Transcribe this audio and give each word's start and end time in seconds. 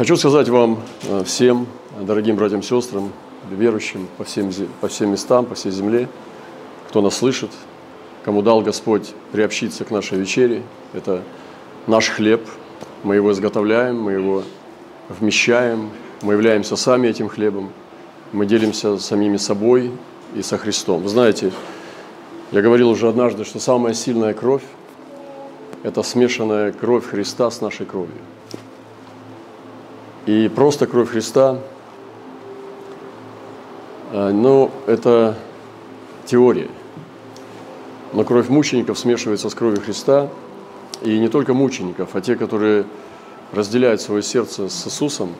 Хочу 0.00 0.16
сказать 0.16 0.48
вам 0.48 0.82
э, 1.10 1.24
всем, 1.24 1.66
дорогим 2.00 2.34
братьям 2.34 2.60
и 2.60 2.62
сестрам, 2.62 3.12
верующим 3.50 4.08
по 4.16 4.24
всем, 4.24 4.50
по 4.80 4.88
всем 4.88 5.10
местам, 5.10 5.44
по 5.44 5.54
всей 5.54 5.70
земле, 5.72 6.08
кто 6.88 7.02
нас 7.02 7.18
слышит, 7.18 7.50
кому 8.24 8.40
дал 8.40 8.62
Господь 8.62 9.12
приобщиться 9.30 9.84
к 9.84 9.90
нашей 9.90 10.16
вечере. 10.16 10.62
Это 10.94 11.22
наш 11.86 12.08
хлеб, 12.08 12.40
мы 13.02 13.16
его 13.16 13.30
изготовляем, 13.32 14.00
мы 14.00 14.12
его 14.12 14.42
вмещаем, 15.10 15.90
мы 16.22 16.32
являемся 16.32 16.76
сами 16.76 17.08
этим 17.08 17.28
хлебом, 17.28 17.68
мы 18.32 18.46
делимся 18.46 18.96
самими 18.96 19.36
собой 19.36 19.90
и 20.34 20.40
со 20.40 20.56
Христом. 20.56 21.02
Вы 21.02 21.10
знаете, 21.10 21.52
я 22.52 22.62
говорил 22.62 22.88
уже 22.88 23.06
однажды, 23.06 23.44
что 23.44 23.60
самая 23.60 23.92
сильная 23.92 24.32
кровь– 24.32 24.64
это 25.82 26.02
смешанная 26.02 26.72
кровь 26.72 27.04
Христа 27.04 27.50
с 27.50 27.60
нашей 27.60 27.84
кровью. 27.84 28.16
И 30.26 30.50
просто 30.54 30.86
кровь 30.86 31.10
Христа, 31.10 31.58
э, 34.12 34.30
ну, 34.30 34.70
это 34.86 35.36
теория. 36.26 36.68
Но 38.12 38.24
кровь 38.24 38.48
мучеников 38.48 38.98
смешивается 38.98 39.48
с 39.48 39.54
кровью 39.54 39.80
Христа, 39.80 40.28
и 41.02 41.18
не 41.18 41.28
только 41.28 41.54
мучеников, 41.54 42.10
а 42.14 42.20
те, 42.20 42.36
которые 42.36 42.84
разделяют 43.52 44.00
свое 44.00 44.22
сердце 44.22 44.68
с 44.68 44.86
Иисусом, 44.86 45.34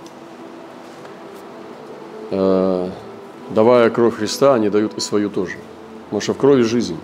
э, 2.31 2.91
давая 3.51 3.91
кровь 3.91 4.17
Христа, 4.17 4.55
они 4.55 4.71
дают 4.71 4.97
и 4.97 5.01
свою 5.01 5.31
тоже. 5.31 5.57
Потому 6.05 6.21
что 6.21 6.35
в 6.35 6.39
крови 6.39 6.63
жизнь. 6.63 6.97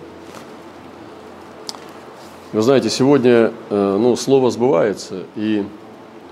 Вы 2.53 2.61
знаете, 2.61 2.89
сегодня 2.89 3.51
э, 3.69 3.97
ну, 3.99 4.15
слово 4.15 4.49
сбывается, 4.51 5.23
и, 5.35 5.65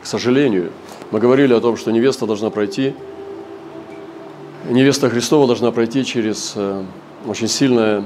к 0.02 0.06
сожалению, 0.06 0.72
мы 1.12 1.20
говорили 1.20 1.54
о 1.54 1.60
том, 1.60 1.78
что 1.78 1.92
невеста 1.92 2.26
должна 2.26 2.50
пройти, 2.50 2.94
невеста 4.70 5.10
Христова 5.10 5.48
должна 5.48 5.72
пройти 5.72 6.04
через 6.04 6.54
э, 6.56 6.84
очень 7.28 7.48
сильный, 7.48 8.04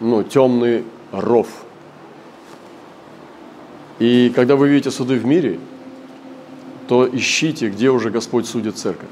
ну, 0.00 0.22
темный 0.22 0.84
ров. 1.10 1.48
И 3.98 4.32
когда 4.34 4.54
вы 4.54 4.68
видите 4.68 4.90
суды 4.90 5.18
в 5.18 5.26
мире, 5.26 5.58
то 6.86 7.08
ищите, 7.10 7.68
где 7.68 7.90
уже 7.90 8.10
Господь 8.10 8.46
судит 8.46 8.78
церковь. 8.78 9.08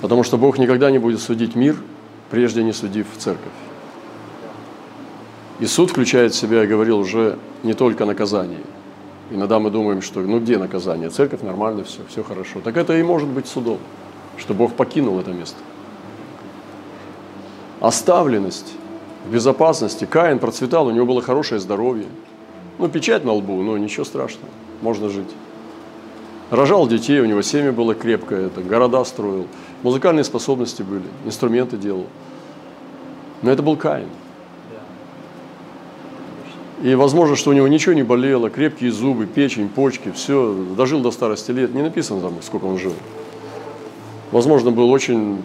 Потому 0.00 0.22
что 0.22 0.38
Бог 0.38 0.58
никогда 0.58 0.90
не 0.90 0.98
будет 0.98 1.20
судить 1.20 1.56
мир, 1.56 1.76
прежде 2.30 2.62
не 2.62 2.72
судив 2.72 3.06
церковь. 3.18 3.52
И 5.58 5.66
суд 5.66 5.90
включает 5.90 6.32
в 6.32 6.36
себя, 6.36 6.60
я 6.62 6.66
говорил, 6.66 6.98
уже 6.98 7.38
не 7.62 7.74
только 7.74 8.04
наказание– 8.04 8.60
Иногда 9.32 9.58
мы 9.58 9.70
думаем, 9.70 10.02
что 10.02 10.20
ну 10.20 10.40
где 10.40 10.58
наказание? 10.58 11.08
Церковь 11.08 11.40
нормально, 11.40 11.84
все, 11.84 12.00
все 12.08 12.22
хорошо. 12.22 12.60
Так 12.62 12.76
это 12.76 12.94
и 12.96 13.02
может 13.02 13.28
быть 13.28 13.46
судом, 13.46 13.78
что 14.36 14.52
Бог 14.52 14.74
покинул 14.74 15.18
это 15.18 15.32
место. 15.32 15.56
Оставленность 17.80 18.74
в 19.26 19.32
безопасности. 19.32 20.04
Каин 20.04 20.38
процветал, 20.38 20.86
у 20.86 20.90
него 20.90 21.06
было 21.06 21.22
хорошее 21.22 21.60
здоровье. 21.60 22.06
Ну, 22.78 22.88
печать 22.88 23.24
на 23.24 23.32
лбу, 23.32 23.62
но 23.62 23.78
ничего 23.78 24.04
страшного, 24.04 24.50
можно 24.82 25.08
жить. 25.08 25.30
Рожал 26.50 26.86
детей, 26.86 27.20
у 27.20 27.24
него 27.24 27.40
семя 27.40 27.72
было 27.72 27.94
крепкое, 27.94 28.48
это, 28.48 28.60
города 28.60 29.02
строил, 29.04 29.46
музыкальные 29.82 30.24
способности 30.24 30.82
были, 30.82 31.04
инструменты 31.24 31.78
делал. 31.78 32.06
Но 33.40 33.50
это 33.50 33.62
был 33.62 33.76
Каин– 33.76 34.08
и 36.82 36.96
возможно, 36.96 37.36
что 37.36 37.50
у 37.50 37.52
него 37.52 37.68
ничего 37.68 37.92
не 37.92 38.02
болело, 38.02 38.50
крепкие 38.50 38.90
зубы, 38.90 39.26
печень, 39.26 39.68
почки, 39.68 40.10
все, 40.10 40.52
дожил 40.76 41.00
до 41.00 41.12
старости 41.12 41.52
лет. 41.52 41.72
Не 41.72 41.82
написано 41.82 42.20
там, 42.20 42.42
сколько 42.42 42.64
он 42.64 42.78
жил. 42.78 42.94
Возможно, 44.32 44.72
был 44.72 44.90
очень 44.90 45.38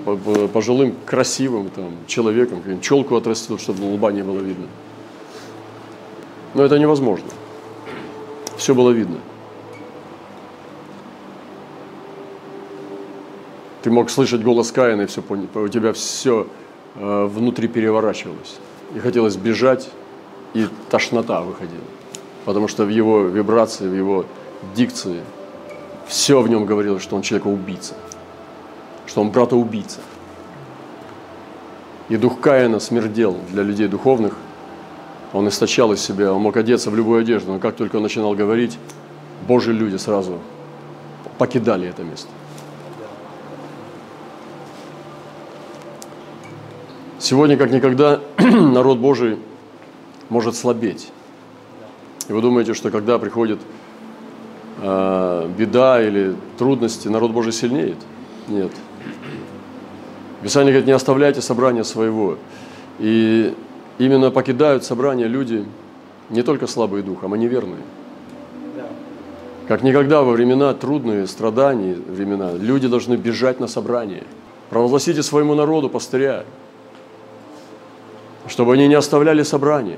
пожилым, 0.51 0.95
красивым 1.05 1.69
там, 1.69 1.91
человеком, 2.07 2.61
челку 2.81 3.15
отрастил, 3.15 3.59
чтобы 3.59 3.83
лба 3.83 4.11
не 4.11 4.23
было 4.23 4.39
видно. 4.39 4.65
Но 6.55 6.63
это 6.63 6.79
невозможно. 6.79 7.29
Все 8.57 8.73
было 8.73 8.89
видно. 8.89 9.17
Ты 13.83 13.91
мог 13.91 14.09
слышать 14.09 14.41
голос 14.41 14.71
Каина, 14.71 15.03
и 15.03 15.05
все, 15.05 15.21
у 15.53 15.67
тебя 15.67 15.93
все 15.93 16.47
э, 16.95 17.25
внутри 17.25 17.67
переворачивалось. 17.67 18.57
И 18.95 18.99
хотелось 18.99 19.35
бежать, 19.35 19.89
и 20.53 20.67
тошнота 20.89 21.41
выходила. 21.41 21.83
Потому 22.45 22.67
что 22.67 22.85
в 22.85 22.89
его 22.89 23.23
вибрации, 23.23 23.87
в 23.87 23.93
его 23.93 24.25
дикции 24.75 25.21
все 26.07 26.41
в 26.41 26.49
нем 26.49 26.65
говорило, 26.65 26.99
что 26.99 27.15
он 27.15 27.21
человека-убийца, 27.21 27.93
что 29.05 29.21
он 29.21 29.31
брата-убийца. 29.31 29.99
И 32.09 32.15
дух 32.15 32.39
Каина 32.39 32.79
смердел 32.79 33.37
для 33.51 33.63
людей 33.63 33.87
духовных. 33.87 34.33
Он 35.33 35.47
источал 35.49 35.91
из 35.91 35.99
себя, 35.99 36.33
он 36.33 36.41
мог 36.41 36.55
одеться 36.55 36.89
в 36.89 36.95
любую 36.95 37.19
одежду, 37.19 37.51
но 37.51 37.59
как 37.59 37.75
только 37.75 37.97
он 37.97 38.03
начинал 38.03 38.33
говорить, 38.33 38.77
Божьи 39.45 39.71
люди 39.71 39.97
сразу 39.97 40.39
покидали 41.37 41.89
это 41.89 42.03
место. 42.03 42.29
Сегодня, 47.19 47.57
как 47.57 47.71
никогда, 47.71 48.21
народ 48.37 48.99
Божий 48.99 49.37
может 50.29 50.55
слабеть. 50.55 51.11
И 52.27 52.33
вы 52.33 52.41
думаете, 52.41 52.73
что 52.73 52.91
когда 52.91 53.19
приходит 53.19 53.59
э, 54.81 55.49
беда 55.57 56.01
или 56.05 56.35
трудности, 56.57 57.07
народ 57.07 57.31
Божий 57.31 57.53
сильнеет? 57.53 57.97
Нет. 58.47 58.71
Писание 60.41 60.71
говорит, 60.71 60.87
не 60.87 60.93
оставляйте 60.93 61.41
собрания 61.41 61.83
своего. 61.83 62.37
И 62.99 63.53
именно 63.97 64.31
покидают 64.31 64.83
собрания 64.83 65.27
люди, 65.27 65.65
не 66.29 66.43
только 66.43 66.67
слабые 66.67 67.03
духом, 67.03 67.33
а 67.33 67.37
неверные. 67.37 67.81
Как 69.67 69.83
никогда 69.83 70.21
во 70.21 70.31
времена 70.31 70.73
трудные, 70.73 71.27
страданий 71.27 71.93
времена, 71.93 72.53
люди 72.53 72.87
должны 72.87 73.15
бежать 73.15 73.59
на 73.59 73.67
собрание. 73.67 74.23
Провозгласите 74.69 75.23
своему 75.23 75.55
народу 75.55 75.89
пастыря, 75.89 76.45
чтобы 78.47 78.73
они 78.73 78.87
не 78.87 78.95
оставляли 78.95 79.43
собрания. 79.43 79.97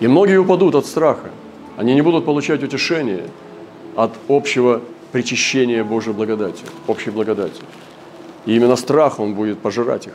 И 0.00 0.08
многие 0.08 0.38
упадут 0.38 0.74
от 0.74 0.86
страха. 0.86 1.30
Они 1.76 1.94
не 1.94 2.02
будут 2.02 2.24
получать 2.24 2.62
утешение 2.62 3.28
от 3.96 4.12
общего 4.28 4.82
причащения 5.12 5.84
Божьей 5.84 6.12
благодатью, 6.12 6.66
общей 6.88 7.10
благодатью. 7.10 7.64
И 8.46 8.56
именно 8.56 8.76
страх, 8.76 9.20
он 9.20 9.34
будет 9.34 9.58
пожирать 9.60 10.08
их. 10.08 10.14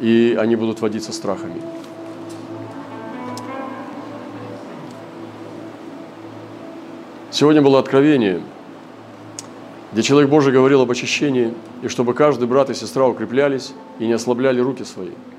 И 0.00 0.36
они 0.38 0.56
будут 0.56 0.80
водиться 0.80 1.12
страхами. 1.12 1.60
Сегодня 7.30 7.62
было 7.62 7.78
откровение, 7.78 8.42
где 9.92 10.02
человек 10.02 10.28
Божий 10.28 10.52
говорил 10.52 10.82
об 10.82 10.90
очищении, 10.90 11.54
и 11.82 11.88
чтобы 11.88 12.12
каждый 12.12 12.46
брат 12.46 12.68
и 12.68 12.74
сестра 12.74 13.06
укреплялись 13.06 13.72
и 13.98 14.06
не 14.06 14.12
ослабляли 14.12 14.60
руки 14.60 14.84
свои– 14.84 15.12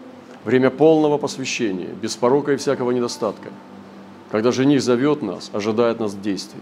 время 0.45 0.69
полного 0.69 1.17
посвящения, 1.17 1.89
без 2.01 2.15
порока 2.15 2.53
и 2.53 2.57
всякого 2.57 2.91
недостатка, 2.91 3.49
когда 4.31 4.51
жених 4.51 4.81
зовет 4.81 5.21
нас, 5.21 5.49
ожидает 5.53 5.99
нас 5.99 6.15
действий. 6.15 6.61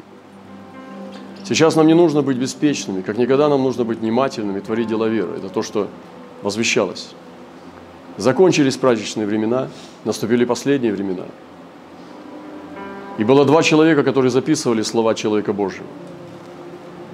Сейчас 1.43 1.75
нам 1.75 1.87
не 1.87 1.93
нужно 1.93 2.21
быть 2.21 2.37
беспечными, 2.37 3.01
как 3.01 3.17
никогда 3.17 3.49
нам 3.49 3.63
нужно 3.63 3.83
быть 3.83 3.99
внимательными, 3.99 4.59
творить 4.59 4.87
дела 4.87 5.07
веры. 5.07 5.37
Это 5.37 5.49
то, 5.49 5.63
что 5.63 5.87
возвещалось. 6.43 7.09
Закончились 8.17 8.77
праздничные 8.77 9.25
времена, 9.25 9.69
наступили 10.05 10.45
последние 10.45 10.93
времена. 10.93 11.25
И 13.17 13.23
было 13.23 13.45
два 13.45 13.63
человека, 13.63 14.03
которые 14.03 14.31
записывали 14.31 14.81
слова 14.81 15.15
человека 15.15 15.53
Божьего. 15.53 15.87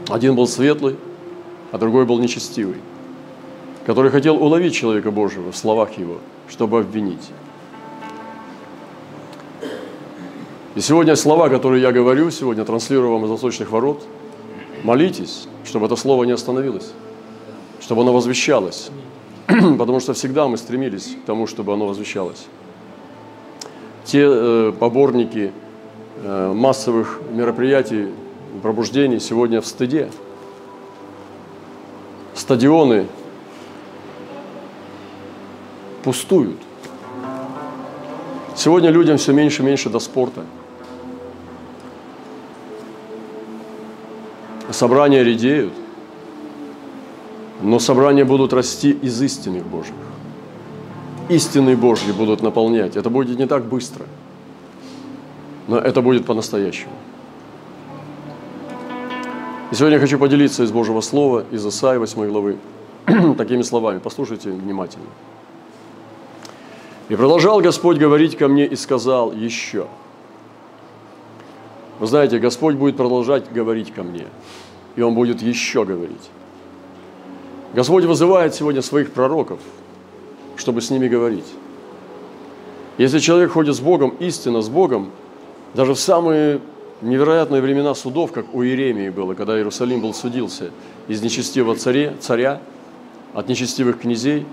Один 0.09 0.35
был 0.35 0.47
светлый, 0.47 0.95
а 1.71 1.77
другой 1.77 2.05
был 2.05 2.19
нечестивый, 2.19 2.77
который 3.87 4.11
хотел 4.11 4.35
уловить 4.35 4.75
человека 4.75 5.09
Божьего 5.09 5.51
в 5.51 5.57
словах 5.57 5.97
его– 5.97 6.19
чтобы 6.49 6.79
обвинить. 6.79 7.31
И 10.75 10.79
сегодня 10.81 11.15
слова, 11.15 11.49
которые 11.49 11.81
я 11.81 11.91
говорю, 11.91 12.29
сегодня 12.29 12.63
транслирую 12.63 13.11
вам 13.11 13.25
из 13.25 13.31
восточных 13.31 13.71
ворот, 13.71 14.03
молитесь, 14.83 15.47
чтобы 15.65 15.87
это 15.87 15.95
слово 15.95 16.23
не 16.23 16.31
остановилось, 16.31 16.91
чтобы 17.81 18.03
оно 18.03 18.13
возвещалось. 18.13 18.89
Потому 19.47 19.99
что 19.99 20.13
всегда 20.13 20.47
мы 20.47 20.57
стремились 20.57 21.15
к 21.21 21.25
тому, 21.25 21.47
чтобы 21.47 21.73
оно 21.73 21.87
возвещалось. 21.87 22.45
Те 24.05 24.23
э, 24.23 24.73
поборники 24.79 25.51
э, 26.23 26.53
массовых 26.53 27.21
мероприятий, 27.31 28.09
пробуждений 28.61 29.19
сегодня 29.19 29.61
в 29.61 29.65
стыде. 29.65 30.09
Стадионы 32.35 33.07
пустуют. 36.07 36.55
Сегодня 38.55 38.91
людям 38.91 39.17
все 39.17 39.33
меньше 39.33 39.61
и 39.61 39.65
меньше 39.65 39.89
до 39.89 39.99
спорта. 39.99 40.45
Собрания 44.71 45.21
редеют, 45.25 45.73
но 47.61 47.79
собрания 47.79 48.23
будут 48.23 48.53
расти 48.53 48.91
из 48.91 49.21
истинных 49.21 49.65
Божьих. 49.65 49.95
Истины 51.27 51.75
Божьи 51.75 52.13
будут 52.13 52.41
наполнять. 52.41 52.95
Это 52.95 53.09
будет 53.09 53.37
не 53.37 53.45
так 53.45 53.65
быстро, 53.65 54.05
но 55.67 55.77
это 55.77 56.01
будет 56.01 56.25
по-настоящему. 56.25 56.93
И 59.71 59.75
сегодня 59.75 59.95
я 59.95 59.99
хочу 59.99 60.17
поделиться 60.17 60.63
из 60.63 60.71
Божьего 60.71 61.01
Слова, 61.01 61.43
из 61.51 61.67
Исаии 61.67 61.97
8 61.97 62.29
главы, 62.29 62.55
такими 63.37 63.61
словами. 63.61 63.99
Послушайте 63.99 64.51
внимательно. 64.51 65.07
«И 67.09 67.15
продолжал 67.15 67.61
Господь 67.61 67.97
говорить 67.97 68.37
ко 68.37 68.47
мне 68.47 68.65
и 68.65 68.75
сказал 68.75 69.31
еще». 69.31 69.87
Вы 71.99 72.05
знаете, 72.05 72.37
Господь 72.37 72.75
будет 72.75 72.95
продолжать 72.95 73.51
говорить 73.51 73.91
ко 73.91 74.03
мне, 74.03 74.25
и 74.95 75.01
Он 75.01 75.15
будет 75.15 75.41
еще 75.41 75.83
говорить. 75.83 76.29
Господь 77.73 78.05
вызывает 78.05 78.53
сегодня 78.53 78.81
своих 78.81 79.11
пророков, 79.11 79.59
чтобы 80.55 80.81
с 80.81 80.89
ними 80.89 81.07
говорить. 81.07 81.45
Если 82.97 83.19
человек 83.19 83.51
ходит 83.51 83.75
с 83.75 83.79
Богом, 83.79 84.15
истинно 84.19 84.61
с 84.61 84.69
Богом, 84.69 85.11
даже 85.73 85.93
в 85.93 85.99
самые 85.99 86.61
невероятные 87.01 87.61
времена 87.61 87.93
судов, 87.93 88.31
как 88.31 88.53
у 88.53 88.63
Иеремии 88.63 89.09
было, 89.09 89.33
когда 89.33 89.57
Иерусалим 89.57 90.01
был 90.01 90.13
судился 90.13 90.71
из 91.07 91.21
нечестивого 91.21 91.75
царя, 91.75 92.13
царя 92.19 92.61
от 93.33 93.47
нечестивых 93.49 93.99
князей, 93.99 94.45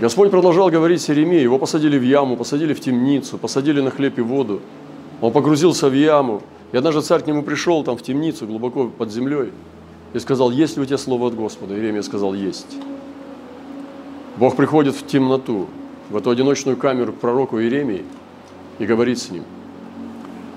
Господь 0.00 0.30
продолжал 0.30 0.70
говорить 0.70 1.00
с 1.00 1.10
Иеремией, 1.10 1.42
его 1.42 1.58
посадили 1.58 1.98
в 1.98 2.02
яму, 2.02 2.36
посадили 2.36 2.74
в 2.74 2.80
темницу, 2.80 3.38
посадили 3.38 3.80
на 3.80 3.90
хлеб 3.90 4.18
и 4.18 4.22
воду. 4.22 4.60
Он 5.20 5.32
погрузился 5.32 5.88
в 5.88 5.94
яму, 5.94 6.42
и 6.72 6.76
однажды 6.76 7.02
царь 7.02 7.22
к 7.22 7.26
нему 7.26 7.42
пришел 7.42 7.84
там 7.84 7.96
в 7.96 8.02
темницу, 8.02 8.46
глубоко 8.46 8.88
под 8.88 9.12
землей, 9.12 9.52
и 10.12 10.18
сказал, 10.18 10.50
есть 10.50 10.76
ли 10.76 10.82
у 10.82 10.86
тебя 10.86 10.98
слово 10.98 11.28
от 11.28 11.34
Господа? 11.34 11.74
Иеремия 11.74 12.02
сказал, 12.02 12.34
есть. 12.34 12.76
Бог 14.36 14.56
приходит 14.56 14.94
в 14.94 15.06
темноту, 15.06 15.66
в 16.10 16.16
эту 16.16 16.30
одиночную 16.30 16.76
камеру 16.76 17.12
к 17.12 17.16
пророку 17.16 17.60
Иеремии 17.60 18.04
и 18.78 18.86
говорит 18.86 19.18
с 19.18 19.30
ним. 19.30 19.44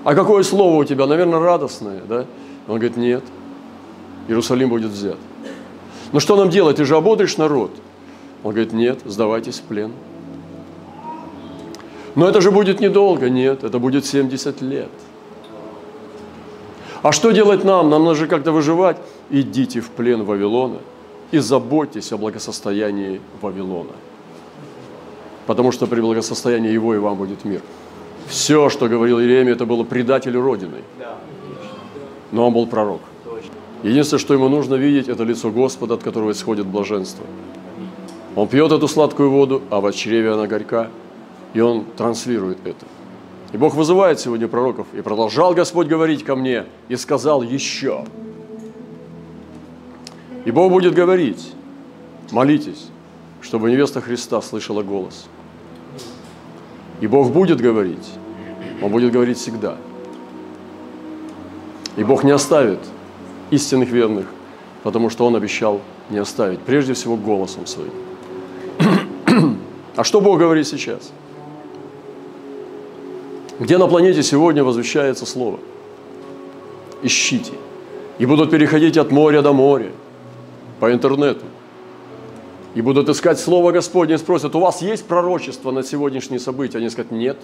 А 0.04 0.14
какое 0.14 0.42
слово 0.42 0.76
у 0.76 0.84
тебя? 0.84 1.06
Наверное, 1.06 1.40
радостное, 1.40 2.02
да? 2.08 2.26
Он 2.68 2.74
говорит, 2.74 2.96
нет, 2.96 3.24
Иерусалим 4.28 4.70
будет 4.70 4.90
взят. 4.90 5.18
Ну 6.12 6.20
что 6.20 6.36
нам 6.36 6.50
делать? 6.50 6.76
Ты 6.76 6.84
же 6.84 6.96
ободришь 6.96 7.36
народ. 7.36 7.70
Он 8.46 8.52
говорит, 8.52 8.72
нет, 8.72 9.00
сдавайтесь 9.04 9.58
в 9.58 9.62
плен. 9.62 9.92
Но 12.14 12.28
это 12.28 12.40
же 12.40 12.52
будет 12.52 12.78
недолго. 12.78 13.28
Нет, 13.28 13.64
это 13.64 13.80
будет 13.80 14.06
70 14.06 14.62
лет. 14.62 14.88
А 17.02 17.10
что 17.10 17.32
делать 17.32 17.64
нам? 17.64 17.90
Нам 17.90 18.04
нужно 18.04 18.14
же 18.14 18.28
как-то 18.28 18.52
выживать. 18.52 18.98
Идите 19.30 19.80
в 19.80 19.90
плен 19.90 20.22
Вавилона 20.22 20.78
и 21.32 21.38
заботьтесь 21.38 22.12
о 22.12 22.18
благосостоянии 22.18 23.20
Вавилона. 23.40 23.96
Потому 25.46 25.72
что 25.72 25.88
при 25.88 26.00
благосостоянии 26.00 26.70
его 26.70 26.94
и 26.94 26.98
вам 26.98 27.16
будет 27.16 27.44
мир. 27.44 27.62
Все, 28.28 28.68
что 28.68 28.88
говорил 28.88 29.18
Иеремия, 29.18 29.54
это 29.54 29.66
было 29.66 29.82
предателю 29.82 30.40
Родины. 30.40 30.84
Но 32.30 32.46
он 32.46 32.54
был 32.54 32.68
пророк. 32.68 33.00
Единственное, 33.82 34.20
что 34.20 34.34
ему 34.34 34.48
нужно 34.48 34.76
видеть, 34.76 35.08
это 35.08 35.24
лицо 35.24 35.50
Господа, 35.50 35.94
от 35.94 36.04
которого 36.04 36.30
исходит 36.30 36.66
блаженство. 36.66 37.26
Он 38.36 38.48
пьет 38.48 38.70
эту 38.70 38.86
сладкую 38.86 39.30
воду, 39.30 39.62
а 39.70 39.80
в 39.80 39.90
чреве 39.92 40.34
она 40.34 40.46
горька, 40.46 40.90
и 41.54 41.60
он 41.60 41.86
транслирует 41.96 42.58
это. 42.64 42.84
И 43.52 43.56
Бог 43.56 43.74
вызывает 43.74 44.20
сегодня 44.20 44.46
пророков. 44.46 44.86
И 44.92 45.00
продолжал 45.00 45.54
Господь 45.54 45.86
говорить 45.86 46.22
ко 46.22 46.36
мне, 46.36 46.66
и 46.88 46.96
сказал 46.96 47.42
еще. 47.42 48.04
И 50.44 50.50
Бог 50.50 50.70
будет 50.70 50.94
говорить, 50.94 51.54
молитесь, 52.30 52.88
чтобы 53.40 53.70
невеста 53.70 54.02
Христа 54.02 54.42
слышала 54.42 54.82
голос. 54.82 55.26
И 57.00 57.06
Бог 57.06 57.32
будет 57.32 57.58
говорить, 57.62 58.06
Он 58.82 58.92
будет 58.92 59.12
говорить 59.12 59.38
всегда. 59.38 59.76
И 61.96 62.04
Бог 62.04 62.22
не 62.22 62.32
оставит 62.32 62.80
истинных 63.50 63.88
верных, 63.88 64.26
потому 64.82 65.08
что 65.08 65.24
Он 65.24 65.36
обещал 65.36 65.80
не 66.10 66.18
оставить, 66.18 66.60
прежде 66.60 66.92
всего 66.92 67.16
голосом 67.16 67.66
своим. 67.66 68.05
А 69.96 70.04
что 70.04 70.20
Бог 70.20 70.38
говорит 70.38 70.66
сейчас? 70.66 71.12
Где 73.58 73.78
на 73.78 73.86
планете 73.86 74.22
сегодня 74.22 74.62
возвещается 74.62 75.24
Слово? 75.24 75.58
Ищите. 77.02 77.52
И 78.18 78.26
будут 78.26 78.50
переходить 78.50 78.96
от 78.96 79.10
моря 79.10 79.42
до 79.42 79.52
моря 79.52 79.92
по 80.80 80.92
интернету. 80.92 81.44
И 82.74 82.82
будут 82.82 83.08
искать 83.08 83.40
Слово 83.40 83.72
Господне 83.72 84.14
и 84.14 84.18
спросят, 84.18 84.54
у 84.54 84.60
вас 84.60 84.82
есть 84.82 85.06
пророчество 85.06 85.70
на 85.70 85.82
сегодняшние 85.82 86.40
события? 86.40 86.78
Они 86.78 86.90
скажут, 86.90 87.10
нет. 87.10 87.38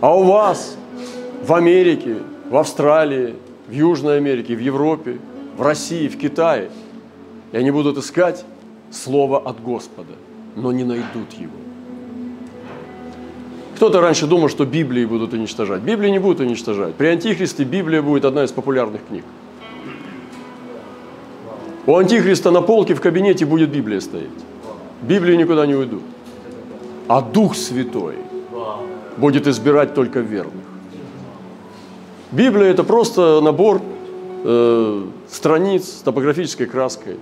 А 0.00 0.16
у 0.16 0.24
вас 0.24 0.76
в 1.42 1.52
Америке, 1.52 2.16
в 2.48 2.56
Австралии, 2.56 3.34
в 3.68 3.72
Южной 3.72 4.16
Америке, 4.16 4.56
в 4.56 4.60
Европе, 4.60 5.18
в 5.56 5.62
России, 5.62 6.08
в 6.08 6.18
Китае. 6.18 6.70
И 7.52 7.56
они 7.58 7.70
будут 7.70 7.98
искать 7.98 8.44
Слово 8.92 9.38
от 9.38 9.60
Господа, 9.62 10.12
но 10.54 10.70
не 10.70 10.84
найдут 10.84 11.32
его. 11.32 11.52
Кто-то 13.76 14.00
раньше 14.00 14.26
думал, 14.26 14.48
что 14.48 14.64
Библии 14.64 15.04
будут 15.06 15.32
уничтожать. 15.32 15.80
Библии 15.80 16.10
не 16.10 16.20
будут 16.20 16.40
уничтожать. 16.40 16.94
При 16.94 17.06
Антихристе 17.06 17.64
Библия 17.64 18.02
будет 18.02 18.24
одна 18.24 18.44
из 18.44 18.52
популярных 18.52 19.00
книг. 19.08 19.24
У 21.86 21.96
Антихриста 21.96 22.50
на 22.52 22.60
полке 22.62 22.94
в 22.94 23.00
кабинете 23.00 23.44
будет 23.44 23.70
Библия 23.70 24.00
стоять. 24.00 24.28
Библии 25.02 25.34
никуда 25.34 25.66
не 25.66 25.74
уйдут. 25.74 26.02
А 27.08 27.20
Дух 27.22 27.56
Святой 27.56 28.14
будет 29.16 29.46
избирать 29.48 29.94
только 29.94 30.20
верных. 30.20 30.64
Библия– 32.30 32.70
это 32.70 32.84
просто 32.84 33.40
набор 33.40 33.80
э, 34.44 35.04
страниц 35.28 35.84
с 35.88 36.02
топографической 36.02 36.66
краской. 36.66 37.16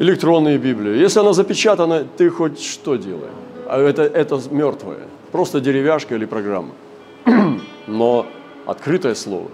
Электронные 0.00 0.58
Библии. 0.58 0.98
Если 0.98 1.20
она 1.20 1.32
запечатана, 1.32 2.04
ты 2.16 2.28
хоть 2.30 2.60
что 2.60 2.96
делай 2.96 3.30
а 3.70 3.78
это, 3.78 4.02
это 4.02 4.40
мертвое, 4.50 5.06
просто 5.30 5.60
деревяшка 5.60 6.16
или 6.16 6.24
программа. 6.24 6.72
Но 7.86 8.26
открытое 8.66 9.14
слово 9.14 9.48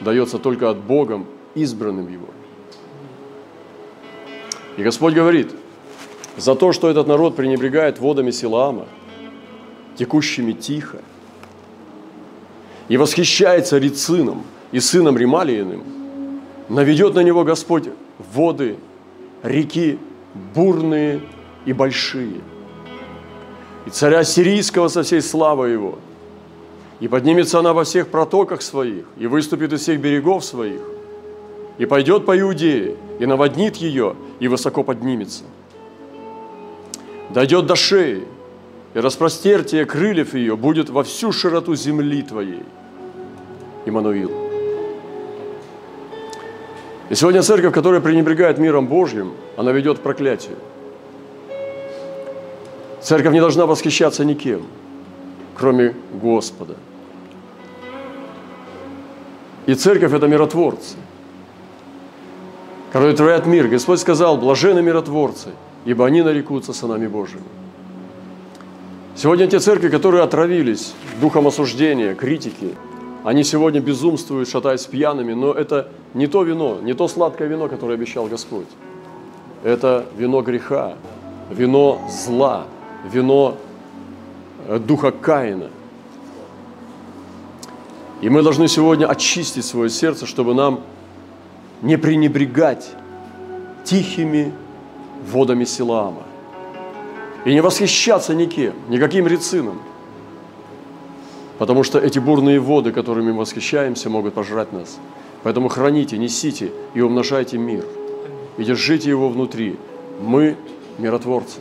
дается 0.00 0.38
только 0.38 0.70
от 0.70 0.78
Богом, 0.78 1.26
избранным 1.54 2.12
Его. 2.12 2.26
И 4.76 4.82
Господь 4.82 5.14
говорит, 5.14 5.54
за 6.36 6.56
то, 6.56 6.72
что 6.72 6.90
этот 6.90 7.06
народ 7.06 7.36
пренебрегает 7.36 8.00
водами 8.00 8.32
Силаама, 8.32 8.86
текущими 9.96 10.50
тихо, 10.50 10.98
и 12.88 12.96
восхищается 12.96 13.78
Рицином 13.78 14.42
и 14.72 14.80
сыном 14.80 15.16
Ремалииным, 15.16 15.84
наведет 16.68 17.14
на 17.14 17.20
него 17.20 17.44
Господь 17.44 17.84
воды, 18.18 18.78
реки 19.42 19.98
бурные 20.54 21.20
и 21.64 21.72
большие– 21.72 22.40
и 23.88 23.90
царя 23.90 24.22
сирийского 24.22 24.88
со 24.88 25.02
всей 25.02 25.22
славой 25.22 25.72
его. 25.72 25.98
И 27.00 27.08
поднимется 27.08 27.58
она 27.58 27.72
во 27.72 27.84
всех 27.84 28.08
протоках 28.08 28.60
своих, 28.60 29.06
и 29.16 29.26
выступит 29.26 29.72
из 29.72 29.80
всех 29.80 29.98
берегов 29.98 30.44
своих, 30.44 30.82
и 31.78 31.86
пойдет 31.86 32.26
по 32.26 32.38
Иудее, 32.38 32.96
и 33.18 33.24
наводнит 33.24 33.76
ее, 33.76 34.14
и 34.40 34.48
высоко 34.48 34.82
поднимется. 34.82 35.44
Дойдет 37.30 37.64
до 37.64 37.76
шеи, 37.76 38.24
и 38.92 38.98
распростертие 38.98 39.86
крыльев 39.86 40.34
ее 40.34 40.54
будет 40.54 40.90
во 40.90 41.02
всю 41.02 41.32
широту 41.32 41.74
земли 41.74 42.20
твоей. 42.20 42.64
Иммануил. 43.86 44.47
И 47.10 47.14
сегодня 47.14 47.42
церковь, 47.42 47.72
которая 47.72 48.00
пренебрегает 48.00 48.58
миром 48.58 48.86
Божьим, 48.86 49.32
она 49.56 49.72
ведет 49.72 49.98
к 49.98 50.02
проклятию. 50.02 50.56
Церковь 53.00 53.32
не 53.32 53.40
должна 53.40 53.64
восхищаться 53.64 54.24
никем, 54.24 54.62
кроме 55.56 55.94
Господа. 56.12 56.74
И 59.66 59.74
церковь– 59.74 60.12
это 60.14 60.26
миротворцы, 60.26 60.96
которые 62.92 63.16
творят 63.16 63.46
мир. 63.46 63.68
Господь 63.68 64.00
сказал, 64.00 64.36
блажены 64.36 64.82
миротворцы, 64.82 65.50
ибо 65.86 66.06
они 66.06 66.22
нарекутся 66.22 66.72
сынами 66.72 67.06
Божьими. 67.06 67.44
Сегодня 69.14 69.46
те 69.46 69.58
церкви, 69.58 69.88
которые 69.88 70.22
отравились 70.22 70.94
духом 71.20 71.46
осуждения, 71.46 72.14
критики, 72.14 72.74
они 73.24 73.44
сегодня 73.44 73.80
безумствуют, 73.80 74.48
шатаясь 74.48 74.86
пьяными, 74.86 75.32
но 75.32 75.52
это 75.52 75.88
не 76.14 76.26
то 76.26 76.42
вино, 76.42 76.78
не 76.82 76.94
то 76.94 77.08
сладкое 77.08 77.48
вино, 77.48 77.68
которое 77.68 77.94
обещал 77.94 78.26
Господь. 78.26 78.68
Это 79.64 80.06
вино 80.16 80.42
греха, 80.42 80.94
вино 81.50 82.00
зла, 82.08 82.66
вино 83.12 83.56
э, 84.66 84.78
духа 84.78 85.10
Каина. 85.10 85.70
И 88.20 88.28
мы 88.28 88.42
должны 88.42 88.68
сегодня 88.68 89.06
очистить 89.06 89.64
свое 89.64 89.90
сердце, 89.90 90.26
чтобы 90.26 90.54
нам 90.54 90.80
не 91.82 91.96
пренебрегать 91.96 92.90
тихими 93.84 94.52
водами 95.30 95.64
Силаама. 95.64 96.22
И 97.44 97.52
не 97.52 97.60
восхищаться 97.60 98.34
никем, 98.34 98.74
никаким 98.88 99.26
рецином. 99.26 99.80
Потому 101.58 101.82
что 101.82 101.98
эти 101.98 102.18
бурные 102.20 102.60
воды, 102.60 102.92
которыми 102.92 103.32
мы 103.32 103.40
восхищаемся, 103.40 104.08
могут 104.08 104.34
пожрать 104.34 104.72
нас. 104.72 104.98
Поэтому 105.42 105.68
храните, 105.68 106.16
несите 106.16 106.70
и 106.94 107.00
умножайте 107.00 107.58
мир. 107.58 107.84
И 108.56 108.64
держите 108.64 109.10
его 109.10 109.28
внутри. 109.28 109.76
Мы 110.20 110.56
миротворцы. 110.98 111.58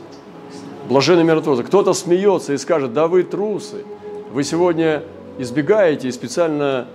Блаженные 0.87 1.25
миротворцы. 1.25 1.63
Кто-то 1.63 1.93
смеется 1.93 2.53
и 2.53 2.57
скажет, 2.57 2.93
да 2.93 3.07
вы 3.07 3.23
трусы. 3.23 3.83
Вы 4.31 4.43
сегодня 4.43 5.03
избегаете 5.39 6.07
и 6.07 6.11
специально 6.11 6.87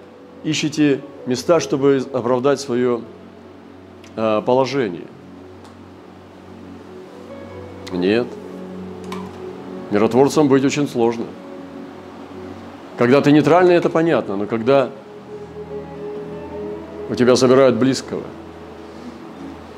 ищете 0.45 1.01
места, 1.27 1.61
чтобы 1.61 2.05
оправдать 2.13 2.61
свое 2.61 3.03
э, 4.17 4.43
положение. 4.45 5.07
Нет. 7.93 8.27
Миротворцем 9.91 10.49
быть 10.49 10.65
очень 10.65 10.89
сложно. 10.89 11.27
Когда 12.99 13.21
ты 13.21 13.33
нейтральный, 13.33 13.75
это 13.75 13.89
понятно, 13.89 14.37
но 14.37 14.47
когда 14.47 14.91
у 17.09 17.15
тебя 17.15 17.37
забирают 17.37 17.77
близкого, 17.77 18.23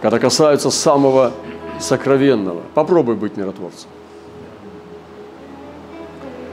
когда 0.02 0.18
касаются 0.18 0.70
самого 0.70 1.32
сокровенного, 1.80 2.62
попробуй 2.74 3.14
быть 3.14 3.36
миротворцем. 3.36 3.88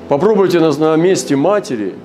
Попробуйте 0.08 0.60
на, 0.60 0.72
на 0.74 0.96
месте 0.98 1.36
матери, 1.36 1.96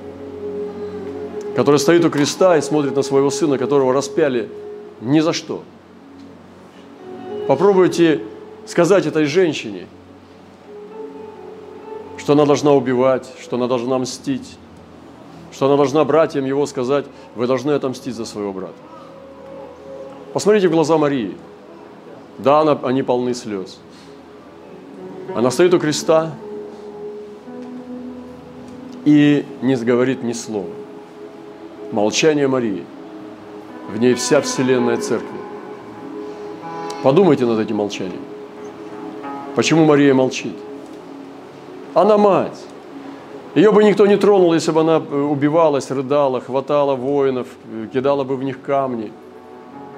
которая 1.56 1.78
стоит 1.78 2.04
у 2.04 2.10
креста 2.10 2.56
и 2.56 2.60
смотрит 2.60 2.94
на 2.94 3.02
своего 3.02 3.30
сына, 3.30 3.58
которого 3.58 3.92
распяли 3.92 4.48
ни 5.00 5.20
за 5.20 5.32
что. 5.32 5.62
Попробуйте 7.48 8.20
сказать 8.66 9.06
этой 9.06 9.24
женщине, 9.24 9.86
что 12.26 12.32
она 12.32 12.44
должна 12.44 12.72
убивать, 12.72 13.32
что 13.40 13.54
она 13.54 13.68
должна 13.68 14.00
мстить, 14.00 14.58
что 15.52 15.66
она 15.66 15.76
должна 15.76 16.04
братьям 16.04 16.44
его 16.44 16.66
сказать, 16.66 17.04
вы 17.36 17.46
должны 17.46 17.70
отомстить 17.70 18.16
за 18.16 18.24
своего 18.24 18.52
брата. 18.52 18.74
Посмотрите 20.32 20.66
в 20.66 20.72
глаза 20.72 20.98
Марии. 20.98 21.36
Да, 22.38 22.62
она, 22.62 22.80
они 22.82 23.04
полны 23.04 23.32
слез. 23.32 23.78
Она 25.36 25.52
стоит 25.52 25.72
у 25.74 25.78
креста 25.78 26.34
и 29.04 29.46
не 29.62 29.76
говорит 29.76 30.24
ни 30.24 30.32
слова. 30.32 30.66
Молчание 31.92 32.48
Марии. 32.48 32.84
В 33.88 33.98
ней 33.98 34.14
вся 34.14 34.40
вселенная 34.40 34.96
церкви. 34.96 35.38
Подумайте 37.04 37.46
над 37.46 37.60
этим 37.60 37.76
молчанием. 37.76 38.22
Почему 39.54 39.84
Мария 39.84 40.12
молчит? 40.12 40.56
Она 41.96 42.18
мать. 42.18 42.62
Ее 43.54 43.72
бы 43.72 43.82
никто 43.82 44.06
не 44.06 44.18
тронул, 44.18 44.52
если 44.52 44.70
бы 44.70 44.82
она 44.82 44.96
э, 44.98 45.16
убивалась, 45.16 45.90
рыдала, 45.90 46.42
хватала 46.42 46.94
воинов, 46.94 47.46
э, 47.72 47.86
кидала 47.90 48.22
бы 48.22 48.36
в 48.36 48.44
них 48.44 48.60
камни. 48.60 49.10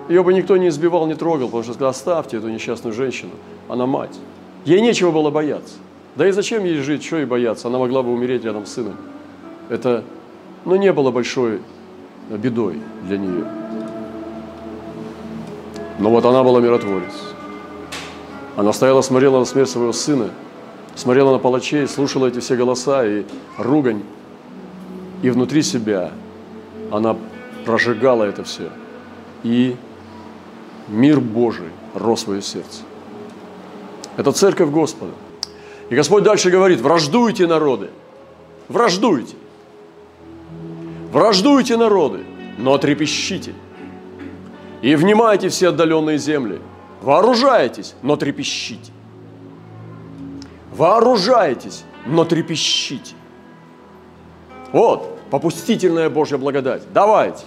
Ее 0.09 0.23
бы 0.23 0.33
никто 0.33 0.57
не 0.57 0.69
избивал, 0.69 1.09
не 1.09 1.17
трогал, 1.17 1.49
потому 1.49 1.65
что 1.65 1.73
сказал, 1.73 1.91
оставьте 1.91 2.37
эту 2.37 2.51
несчастную 2.51 2.95
женщину, 2.95 3.33
она 3.69 3.87
мать. 3.87 4.17
Ей 4.65 4.81
нечего 4.81 5.11
было 5.11 5.31
бояться. 5.31 5.75
Да 6.15 6.29
и 6.29 6.31
зачем 6.31 6.65
ей 6.65 6.77
жить, 6.83 7.03
что 7.03 7.17
ей 7.17 7.27
бояться? 7.27 7.67
Она 7.67 7.81
могла 7.81 8.05
бы 8.05 8.13
умереть 8.13 8.45
рядом 8.45 8.65
с 8.65 8.75
сыном. 8.75 8.95
Это, 9.69 10.05
ну, 10.65 10.77
не 10.77 10.93
было 10.93 11.11
большой 11.11 11.63
э, 12.31 12.37
бедой 12.37 12.81
для 13.09 13.19
нее. 13.19 13.45
Но 15.99 16.11
вот 16.11 16.25
она 16.25 16.45
была 16.45 16.61
миротворец. 16.61 17.35
Она 18.55 18.73
стояла, 18.73 19.03
смотрела 19.03 19.41
на 19.41 19.45
смерть 19.45 19.71
своего 19.71 19.93
сына, 19.93 20.31
смотрела 20.99 21.33
на 21.33 21.39
палачей, 21.39 21.87
слушала 21.87 22.27
эти 22.27 22.41
все 22.41 22.57
голоса 22.57 23.07
и 23.07 23.25
ругань. 23.57 24.03
И 25.23 25.31
внутри 25.31 25.63
себя 25.63 26.11
она 26.91 27.17
прожигала 27.65 28.25
это 28.25 28.45
все. 28.45 28.71
И 29.43 29.77
мир 30.89 31.21
Божий 31.21 31.69
рос 31.95 32.27
в 32.27 32.35
ее 32.35 32.43
сердце. 32.43 32.83
Это 34.17 34.33
церковь 34.33 34.71
Господа. 34.71 35.13
И 35.91 35.95
Господь 35.95 36.25
дальше 36.25 36.51
говорит, 36.51 36.81
враждуйте 36.81 37.47
народы, 37.47 37.91
враждуйте. 38.69 39.37
Враждуйте 41.13 41.77
народы, 41.77 42.21
но 42.59 42.77
трепещите. 42.77 43.55
И 44.83 44.95
внимайте 44.97 45.49
все 45.49 45.69
отдаленные 45.69 46.19
земли– 46.19 46.61
Вооружаетесь, 47.01 47.95
но 48.03 48.17
трепещите. 48.17 48.93
Вооружаетесь, 50.79 51.85
но 52.07 52.25
трепещите. 52.25 53.15
Вот, 54.73 55.19
попустительная 55.31 56.09
Божья 56.09 56.39
благодать. 56.39 56.83
Давайте, 56.95 57.45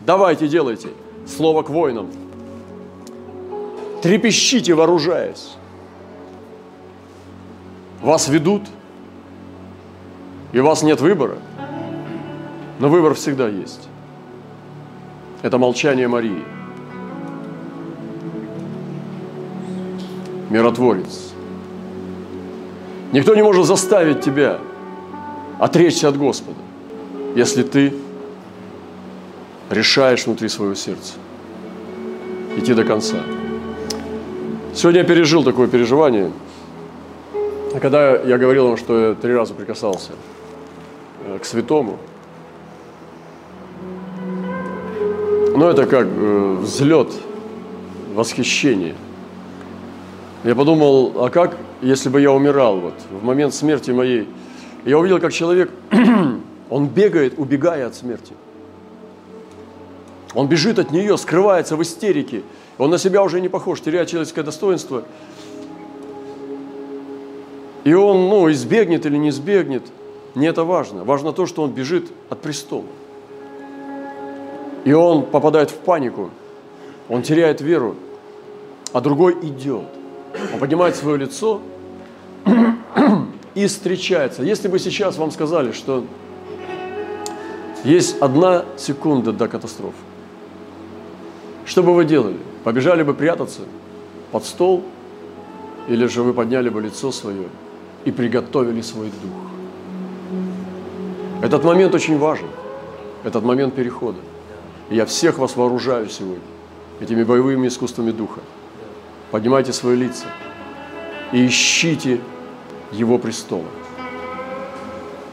давайте, 0.00 0.48
делайте. 0.48 0.88
Слово 1.26 1.62
к 1.62 1.70
воинам. 1.70 2.10
Трепещите, 4.02 4.74
вооружаясь. 4.74 5.54
Вас 8.02 8.28
ведут, 8.28 8.62
и 10.52 10.58
у 10.58 10.64
вас 10.64 10.82
нет 10.82 11.00
выбора. 11.00 11.38
Но 12.80 12.88
выбор 12.88 13.14
всегда 13.14 13.48
есть. 13.48 13.88
Это 15.42 15.56
молчание 15.56 16.08
Марии. 16.08 16.44
миротворец. 20.52 21.31
Никто 23.12 23.34
не 23.34 23.42
может 23.42 23.66
заставить 23.66 24.22
тебя 24.22 24.58
отречься 25.58 26.08
от 26.08 26.16
Господа, 26.16 26.56
если 27.36 27.62
ты 27.62 27.92
решаешь 29.68 30.24
внутри 30.24 30.48
своего 30.48 30.74
сердца 30.74 31.14
идти 32.56 32.72
до 32.72 32.84
конца. 32.84 33.18
Сегодня 34.74 35.00
я 35.00 35.06
пережил 35.06 35.44
такое 35.44 35.68
переживание, 35.68 36.32
когда 37.82 38.16
я 38.16 38.38
говорил 38.38 38.68
вам, 38.68 38.76
что 38.78 39.08
я 39.08 39.14
три 39.14 39.34
раза 39.34 39.52
прикасался 39.52 40.12
э, 41.26 41.38
к 41.38 41.44
святому. 41.44 41.98
Но 45.54 45.68
это 45.68 45.84
как 45.84 46.06
э, 46.06 46.56
взлет, 46.62 47.12
восхищение– 48.14 48.94
я 50.44 50.54
подумал, 50.56 51.24
а 51.24 51.30
как, 51.30 51.56
если 51.80 52.08
бы 52.08 52.20
я 52.20 52.32
умирал 52.32 52.80
вот 52.80 52.94
в 53.10 53.22
момент 53.22 53.54
смерти 53.54 53.92
моей? 53.92 54.28
Я 54.84 54.98
увидел, 54.98 55.20
как 55.20 55.32
человек, 55.32 55.70
он 56.70 56.88
бегает, 56.88 57.34
убегая 57.38 57.86
от 57.86 57.94
смерти. 57.94 58.34
Он 60.34 60.48
бежит 60.48 60.78
от 60.78 60.90
нее, 60.90 61.16
скрывается 61.16 61.76
в 61.76 61.82
истерике. 61.82 62.42
Он 62.78 62.90
на 62.90 62.98
себя 62.98 63.22
уже 63.22 63.40
не 63.40 63.48
похож, 63.48 63.80
теряет 63.80 64.08
человеческое 64.08 64.42
достоинство. 64.42 65.04
И 67.84 67.92
он, 67.94 68.28
ну, 68.28 68.50
избегнет 68.50 69.06
или 69.06 69.16
не 69.16 69.28
избегнет, 69.28 69.82
не 70.34 70.46
это 70.46 70.64
важно. 70.64 71.04
Важно 71.04 71.32
то, 71.32 71.46
что 71.46 71.62
он 71.62 71.70
бежит 71.70 72.10
от 72.30 72.40
престола. 72.40 72.86
И 74.84 74.92
он 74.92 75.26
попадает 75.26 75.70
в 75.70 75.76
панику, 75.76 76.30
он 77.08 77.22
теряет 77.22 77.60
веру, 77.60 77.94
а 78.92 79.00
другой 79.00 79.34
идет. 79.42 80.01
Он 80.52 80.58
поднимает 80.58 80.96
свое 80.96 81.18
лицо 81.18 81.60
и 83.54 83.66
встречается. 83.66 84.42
Если 84.42 84.68
бы 84.68 84.78
сейчас 84.78 85.16
вам 85.18 85.30
сказали, 85.30 85.72
что 85.72 86.04
есть 87.84 88.20
одна 88.20 88.64
секунда 88.76 89.32
до 89.32 89.48
катастрофы, 89.48 89.96
что 91.64 91.82
бы 91.82 91.94
вы 91.94 92.04
делали? 92.04 92.38
Побежали 92.64 93.02
бы 93.02 93.14
прятаться 93.14 93.62
под 94.30 94.44
стол, 94.44 94.84
или 95.88 96.06
же 96.06 96.22
вы 96.22 96.32
подняли 96.32 96.68
бы 96.68 96.80
лицо 96.80 97.12
свое 97.12 97.48
и 98.04 98.10
приготовили 98.10 98.80
свой 98.80 99.06
дух? 99.06 100.42
Этот 101.42 101.64
момент 101.64 101.94
очень 101.94 102.18
важен, 102.18 102.46
этот 103.24 103.44
момент 103.44 103.74
перехода. 103.74 104.18
И 104.90 104.96
я 104.96 105.06
всех 105.06 105.38
вас 105.38 105.56
вооружаю 105.56 106.08
сегодня 106.08 106.42
этими 107.00 107.24
боевыми 107.24 107.66
искусствами 107.66 108.12
духа 108.12 108.40
поднимайте 109.32 109.72
свои 109.72 109.96
лица 109.96 110.26
и 111.32 111.46
ищите 111.46 112.20
Его 112.92 113.18
престола. 113.18 113.66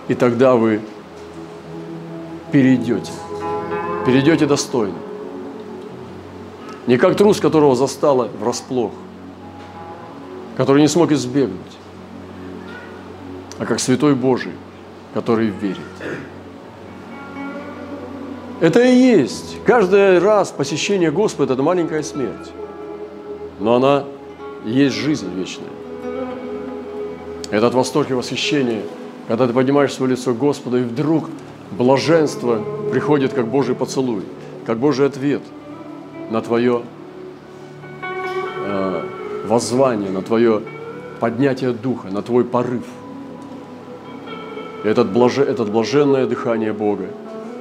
И 0.08 0.16
тогда 0.16 0.56
вы 0.56 0.82
перейдете, 2.52 3.12
перейдете 4.06 4.48
достойно. 4.48 4.96
Не 6.88 6.98
как 6.98 7.16
трус, 7.16 7.40
которого 7.40 7.76
застало 7.76 8.30
врасплох, 8.40 8.94
который 10.58 10.82
не 10.82 10.88
смог 10.88 11.12
избегнуть, 11.12 11.60
а 13.60 13.66
как 13.66 13.80
святой 13.80 14.16
Божий, 14.16 14.54
который 15.14 15.48
верит. 15.48 15.78
Это 18.62 18.82
и 18.82 18.96
есть. 18.96 19.58
Каждый 19.66 20.20
раз 20.20 20.52
посещение 20.52 21.12
Господа– 21.12 21.54
это 21.56 21.64
маленькая 21.64 22.02
смерть. 22.02 22.52
Но 23.60 23.76
она 23.76 24.06
есть 24.66 24.96
жизнь 24.96 25.30
вечная. 25.36 25.68
Этот 27.52 27.74
восторг 27.74 28.12
и 28.12 28.14
восхищение, 28.14 28.84
когда 29.28 29.48
ты 29.48 29.54
поднимаешь 29.54 29.94
свое 29.94 30.12
лицо 30.12 30.34
к 30.34 30.38
Господу, 30.38 30.78
и 30.78 30.84
вдруг 30.84 31.30
блаженство 31.72 32.62
приходит 32.92 33.34
как 33.34 33.48
Божий 33.48 33.76
поцелуй, 33.76 34.24
как 34.66 34.78
Божий 34.78 35.06
ответ 35.06 35.42
на 36.30 36.42
твое 36.42 36.84
э, 38.66 39.04
воззвание, 39.48 40.12
на 40.12 40.22
твое 40.22 40.62
поднятие 41.20 41.72
духа, 41.72 42.10
на 42.10 42.22
твой 42.22 42.44
порыв. 42.44 42.86
Этот, 44.84 45.12
блаже, 45.12 45.44
это 45.44 45.66
блаженное 45.66 46.26
дыхание 46.26 46.72
Бога 46.72 47.08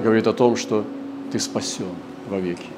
говорит 0.03 0.27
о 0.27 0.33
том, 0.33 0.57
что 0.57 0.85
ты 1.33 1.41
спасен 1.41 1.87
вовеки. 2.29 2.78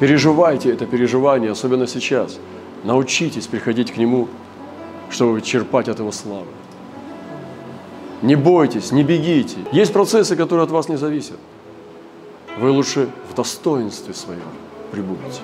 Переживайте 0.00 0.72
это 0.72 0.86
переживание, 0.86 1.52
особенно 1.52 1.86
сейчас. 1.86 2.38
Научитесь 2.84 3.46
приходить 3.46 3.92
к 3.92 3.96
Нему, 3.96 4.28
чтобы 5.10 5.40
черпать 5.40 5.88
от 5.88 5.98
Его 5.98 6.12
славы. 6.12 6.46
Не 8.22 8.36
бойтесь, 8.36 8.92
не 8.92 9.02
бегите. 9.02 9.56
Есть 9.72 9.92
процессы, 9.92 10.36
которые 10.36 10.64
от 10.64 10.70
вас 10.70 10.88
не 10.88 10.96
зависят. 10.96 11.38
Вы 12.58 12.70
лучше 12.70 13.08
в 13.30 13.34
достоинстве 13.34 14.14
своем 14.14 14.40
прибудете. 14.90 15.40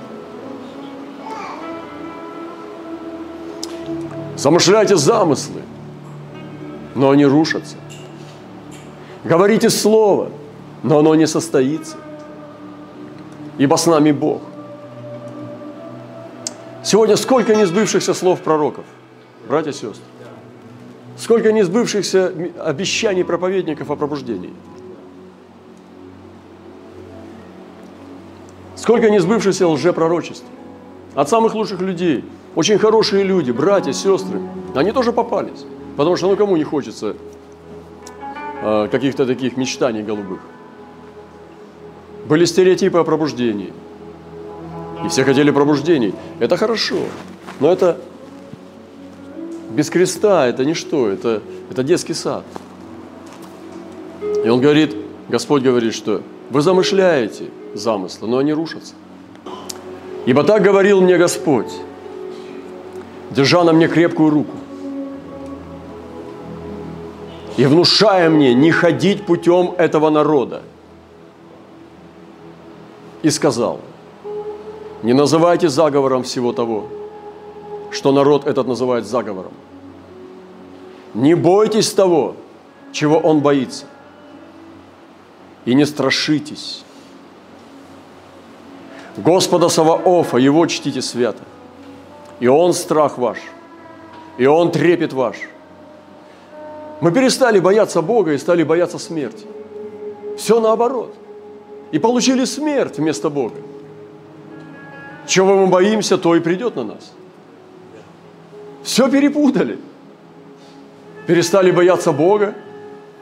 Замышляйте 4.37 4.97
замыслы, 4.97 5.63
но 6.95 7.11
они 7.11 7.27
рушатся. 7.27 7.77
Говорите 9.25 9.71
слово, 9.71 10.31
но 10.83 10.99
оно 10.99 11.15
не 11.15 11.27
состоится. 11.27 11.97
Ибо 13.59 13.77
с 13.77 13.87
нами 13.87 14.13
Бог. 14.13 14.43
Сегодня 16.83 17.17
сколько 17.17 17.55
несбывшихся 17.55 18.15
слов 18.15 18.41
пророков, 18.41 18.85
братья 19.49 19.71
и 19.71 19.75
сестры. 19.75 20.05
Сколько 21.17 21.53
несбывшихся 21.53 22.33
обещаний 22.59 23.25
проповедников 23.25 23.91
о 23.91 23.97
пробуждении. 23.97 24.53
Сколько 28.75 29.11
несбывшихся 29.11 29.69
лжепророчеств. 29.69 30.45
От 31.15 31.29
самых 31.29 31.55
лучших 31.55 31.81
людей. 31.81 32.25
Очень 32.57 32.79
хорошие 32.79 33.23
люди, 33.23 33.53
братья, 33.53 33.93
сестры. 33.93 34.41
Они 34.75 34.91
тоже 34.91 35.13
попались. 35.13 35.65
Потому 35.97 36.17
что 36.17 36.29
ну 36.29 36.37
кому 36.37 36.57
не 36.57 36.65
хочется 36.65 37.15
э, 38.63 38.89
каких-то 38.91 39.27
таких 39.27 39.57
мечтаний 39.57 40.03
голубых. 40.03 40.41
Были 42.27 42.45
стереотипы 42.45 42.99
о 42.99 43.05
пробуждении. 43.05 43.73
И 45.05 45.09
все 45.09 45.25
хотели 45.25 45.51
пробуждений. 45.51 46.15
Это 46.39 46.57
хорошо. 46.57 47.01
Но 47.61 47.73
это 47.73 47.99
без 49.71 49.91
креста, 49.91 50.47
это 50.47 50.65
ничто, 50.65 51.09
это, 51.09 51.43
это 51.71 51.83
детский 51.83 52.15
сад. 52.15 52.45
И 54.45 54.49
он 54.49 54.61
говорит, 54.61 54.95
Господь 55.29 55.63
говорит, 55.63 55.95
что 55.95 56.23
вы 56.51 56.61
замышляете 56.61 57.47
замыслы, 57.75 58.29
но 58.29 58.39
они 58.39 58.53
рушатся. 58.53 58.95
Ибо 60.27 60.45
так 60.45 60.63
говорил 60.63 61.01
мне 61.01 61.17
Господь, 61.17 61.73
держа 63.31 63.65
на 63.65 63.73
мне 63.73 63.89
крепкую 63.89 64.31
руку 64.31 64.57
и 67.57 67.67
внушая 67.67 68.31
мне 68.31 68.55
не 68.55 68.71
ходить 68.71 69.27
путем 69.27 69.75
этого 69.77 70.11
народа. 70.11 70.63
И 73.23 73.31
сказал, 73.31 73.81
не 75.03 75.13
называйте 75.13 75.69
заговором 75.69 76.23
всего 76.23 76.53
того, 76.53 76.89
что 77.91 78.13
народ 78.13 78.47
этот 78.47 78.67
называет 78.67 79.07
заговором. 79.07 79.53
Не 81.15 81.35
бойтесь 81.35 81.93
того, 81.93 82.35
чего 82.93 83.19
он 83.19 83.41
боится. 83.41 83.87
И 85.65 85.75
не 85.75 85.87
страшитесь. 85.87 86.85
Господа 89.17 89.69
Саваофа, 89.69 90.39
Его 90.39 90.67
чтите 90.67 91.03
свято. 91.03 91.43
И 92.41 92.49
Он 92.49 92.73
страх 92.73 93.19
ваш, 93.19 93.39
и 94.39 94.47
Он 94.47 94.73
трепет 94.73 95.13
ваш– 95.13 95.37
мы 97.03 97.11
перестали 97.11 97.59
бояться 97.59 98.01
Бога 98.01 98.33
и 98.33 98.39
стали 98.39 98.63
бояться 98.63 98.97
смерти. 98.97 99.45
Все 100.39 100.61
наоборот. 100.61 101.13
И 101.93 101.99
получили 101.99 102.45
смерть 102.45 102.99
вместо 102.99 103.31
Бога. 103.31 103.57
Чего 105.27 105.57
мы 105.57 105.67
боимся, 105.69 106.19
то 106.19 106.35
и 106.35 106.41
придет 106.41 106.75
на 106.75 106.85
нас. 106.85 107.13
Все 108.83 109.09
перепутали. 109.09 109.79
Перестали 111.27 111.71
бояться 111.71 112.13
Бога, 112.13 112.55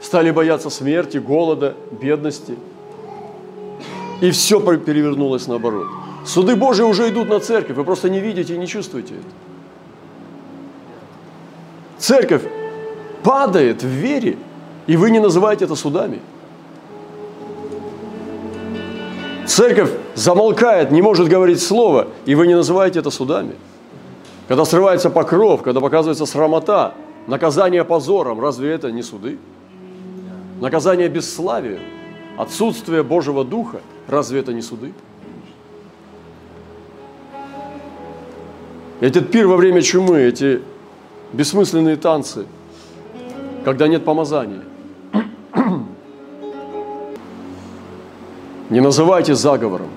стали 0.00 0.30
бояться 0.30 0.70
смерти, 0.70 1.18
голода, 1.18 1.74
бедности. 1.90 2.56
И 4.22 4.30
все 4.30 4.61
перевернулось 4.61 5.46
наоборот. 5.46 5.87
Суды 6.24 6.56
Божии 6.56 6.85
уже 6.85 7.09
идут 7.09 7.28
на 7.28 7.40
церковь, 7.40 7.76
вы 7.76 7.85
просто 7.85 8.09
не 8.09 8.20
видите 8.20 8.54
и 8.54 8.59
не 8.59 8.66
чувствуете 8.66 9.14
это. 9.14 9.24
Церковь 11.98 12.42
падает 13.22 13.83
в 13.83 13.87
вере, 13.87 14.37
и 14.87 14.96
вы 14.96 15.11
не 15.11 15.18
называете 15.18 15.66
это 15.66 15.74
судами. 15.74 16.20
Церковь 19.50 19.90
замолкает, 20.14 20.92
не 20.92 21.02
может 21.02 21.26
говорить 21.26 21.60
слово, 21.60 22.06
и 22.24 22.36
вы 22.36 22.46
не 22.46 22.54
называете 22.54 23.00
это 23.00 23.10
судами. 23.10 23.56
Когда 24.46 24.64
срывается 24.64 25.10
покров, 25.10 25.62
когда 25.62 25.80
показывается 25.80 26.24
срамота, 26.24 26.94
наказание 27.26 27.84
позором, 27.84 28.40
разве 28.40 28.70
это 28.70 28.92
не 28.92 29.02
суды? 29.02 29.38
Наказание 30.60 31.08
бесславием, 31.08 31.80
отсутствие 32.38 33.02
Божьего 33.02 33.44
Духа, 33.44 33.80
разве 34.06 34.38
это 34.38 34.52
не 34.52 34.62
суды? 34.62 34.92
Этот 39.00 39.32
пир 39.32 39.48
во 39.48 39.56
время 39.56 39.82
чумы, 39.82 40.20
эти 40.20 40.62
бессмысленные 41.32 41.96
танцы– 41.96 42.46
когда 43.64 43.88
нет 43.88 44.04
помазания. 44.04 44.62
Не 48.70 48.80
называйте 48.80 49.35
заговором. 49.35 49.90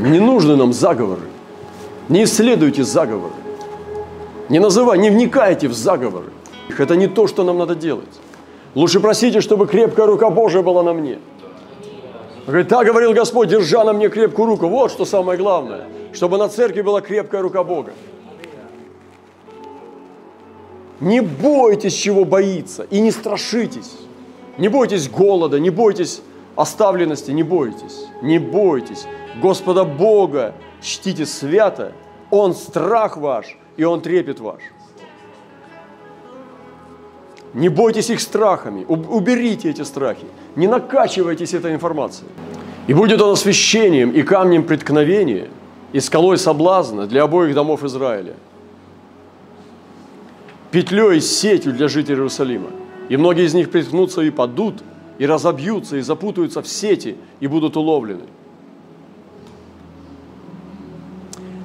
Не 0.00 0.18
нужны 0.18 0.56
нам 0.56 0.72
заговоры. 0.72 1.22
Не 2.08 2.24
исследуйте 2.24 2.84
заговоры. 2.84 3.34
Не 4.48 4.58
называйте, 4.58 5.02
не 5.02 5.10
вникайте 5.10 5.68
в 5.68 5.74
заговоры. 5.74 6.30
Это 6.78 6.96
не 6.96 7.06
то, 7.06 7.26
что 7.26 7.44
нам 7.44 7.58
надо 7.58 7.74
делать. 7.74 8.20
Лучше 8.74 8.98
просите, 9.00 9.42
чтобы 9.42 9.66
крепкая 9.66 10.06
рука 10.06 10.30
Божия 10.30 10.62
была 10.62 10.82
на 10.82 10.94
мне. 10.94 11.18
говорит, 12.46 12.68
так 12.68 12.86
говорил 12.86 13.12
Господь, 13.12 13.48
держа 13.48 13.84
на 13.84 13.92
мне 13.92 14.08
крепкую 14.08 14.46
руку. 14.46 14.68
Вот 14.68 14.90
что 14.90 15.04
самое 15.04 15.38
главное, 15.38 15.86
чтобы 16.14 16.38
на 16.38 16.48
церкви 16.48 16.80
была 16.80 17.02
крепкая 17.02 17.42
рука 17.42 17.62
Бога. 17.62 17.92
Не 21.00 21.20
бойтесь, 21.20 21.94
чего 21.94 22.24
боится, 22.24 22.84
и 22.84 23.00
не 23.00 23.10
страшитесь. 23.10 23.98
Не 24.56 24.68
бойтесь 24.68 25.08
голода, 25.08 25.60
не 25.60 25.70
бойтесь 25.70 26.22
оставленности, 26.58 27.30
не 27.30 27.42
бойтесь. 27.42 28.06
Не 28.20 28.38
бойтесь. 28.38 29.06
Господа 29.40 29.84
Бога 29.84 30.54
чтите 30.82 31.24
свято, 31.24 31.92
Он 32.30 32.54
страх 32.54 33.16
ваш, 33.16 33.56
и 33.76 33.84
Он 33.84 34.00
трепет 34.00 34.40
ваш. 34.40 34.60
Не 37.54 37.68
бойтесь 37.68 38.10
их 38.10 38.20
страхами, 38.20 38.84
уберите 38.84 39.70
эти 39.70 39.82
страхи, 39.82 40.26
не 40.56 40.66
накачивайтесь 40.66 41.54
этой 41.54 41.72
информацией. 41.74 42.28
И 42.88 42.94
будет 42.94 43.22
он 43.22 43.32
освящением 43.32 44.10
и 44.10 44.22
камнем 44.22 44.64
преткновения, 44.64 45.48
и 45.92 46.00
скалой 46.00 46.36
соблазна 46.36 47.06
для 47.06 47.22
обоих 47.22 47.54
домов 47.54 47.84
Израиля– 47.84 48.34
петлей, 50.70 51.20
сетью 51.20 51.72
для 51.72 51.88
жителей 51.88 52.16
Иерусалима. 52.16 52.70
И 53.08 53.16
многие 53.16 53.46
из 53.46 53.54
них 53.54 53.70
приткнутся 53.70 54.22
и 54.22 54.30
падут, 54.30 54.82
и 55.18 55.26
разобьются, 55.26 55.96
и 55.96 56.00
запутаются 56.00 56.62
в 56.62 56.68
сети, 56.68 57.16
и 57.40 57.46
будут 57.46 57.76
уловлены. 57.76 58.24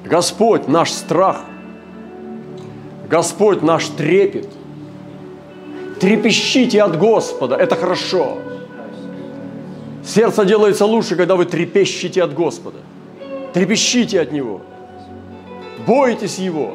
Господь 0.04 0.68
наш 0.68 0.92
страх, 0.92 1.42
Господь 3.10 3.62
наш 3.62 3.88
трепет. 3.88 4.50
Трепещите 6.00 6.82
от 6.82 6.98
Господа, 6.98 7.56
это 7.56 7.76
хорошо. 7.76 8.40
Сердце 10.04 10.44
делается 10.44 10.86
лучше, 10.86 11.16
когда 11.16 11.36
вы 11.36 11.46
трепещите 11.46 12.24
от 12.24 12.34
Господа. 12.34 12.80
Трепещите 13.54 14.20
от 14.20 14.32
Него. 14.32 14.62
Бойтесь 15.88 16.40
Его. 16.40 16.74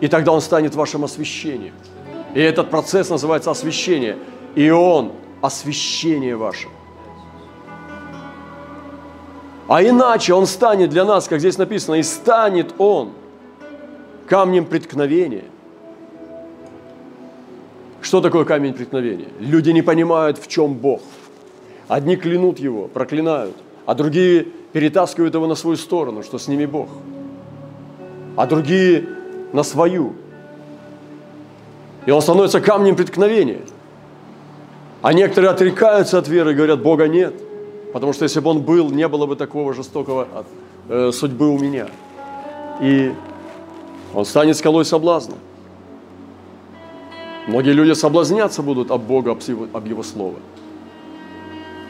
И 0.00 0.08
тогда 0.08 0.32
он 0.32 0.40
станет 0.40 0.74
вашим 0.74 1.04
освящением. 1.04 1.74
И 2.34 2.40
этот 2.40 2.70
процесс 2.70 3.10
называется 3.10 3.50
освящение. 3.52 4.16
и 4.56 4.70
Он– 4.70 5.12
освящение 5.44 6.36
ваше. 6.36 6.68
А 9.68 9.82
иначе 9.82 10.32
Он 10.34 10.46
станет 10.46 10.90
для 10.90 11.04
нас, 11.04 11.28
как 11.28 11.40
здесь 11.40 11.58
написано, 11.58 11.96
и 11.96 12.02
станет 12.02 12.74
Он 12.78 13.12
камнем 14.26 14.64
преткновения. 14.64 15.44
Что 18.00 18.20
такое 18.20 18.44
камень 18.44 18.74
преткновения? 18.74 19.28
Люди 19.38 19.70
не 19.70 19.82
понимают, 19.82 20.38
в 20.38 20.46
чем 20.46 20.74
Бог. 20.74 21.02
Одни 21.88 22.16
клянут 22.16 22.58
Его, 22.58 22.88
проклинают, 22.88 23.56
а 23.86 23.94
другие 23.94 24.46
перетаскивают 24.72 25.34
Его 25.34 25.46
на 25.46 25.54
свою 25.54 25.76
сторону, 25.76 26.22
что 26.22 26.38
с 26.38 26.48
ними 26.48 26.66
Бог. 26.66 26.88
А 28.36 28.46
другие 28.46 29.08
на 29.52 29.62
свою. 29.62 30.14
И 32.06 32.10
он 32.10 32.20
становится 32.20 32.60
камнем 32.60 32.96
преткновения. 32.96 33.60
А 35.04 35.12
некоторые 35.12 35.50
отрекаются 35.50 36.16
от 36.16 36.28
веры 36.28 36.52
и 36.52 36.54
говорят, 36.54 36.80
Бога 36.80 37.08
нет. 37.08 37.34
Потому 37.92 38.14
что 38.14 38.22
если 38.22 38.40
бы 38.40 38.48
Он 38.48 38.62
был, 38.62 38.88
не 38.88 39.06
было 39.06 39.26
бы 39.26 39.36
такого 39.36 39.74
жестокого 39.74 40.46
э, 40.88 41.10
судьбы 41.12 41.50
у 41.50 41.58
меня. 41.58 41.88
И 42.80 43.12
Он 44.14 44.24
станет 44.24 44.56
скалой 44.56 44.86
соблазна. 44.86 45.34
Многие 47.46 47.72
люди 47.72 47.92
соблазняться 47.92 48.62
будут 48.62 48.90
об 48.90 49.02
Бога, 49.02 49.32
об 49.32 49.42
его, 49.42 49.68
об 49.74 49.86
его 49.86 50.02
Слово. 50.02 50.36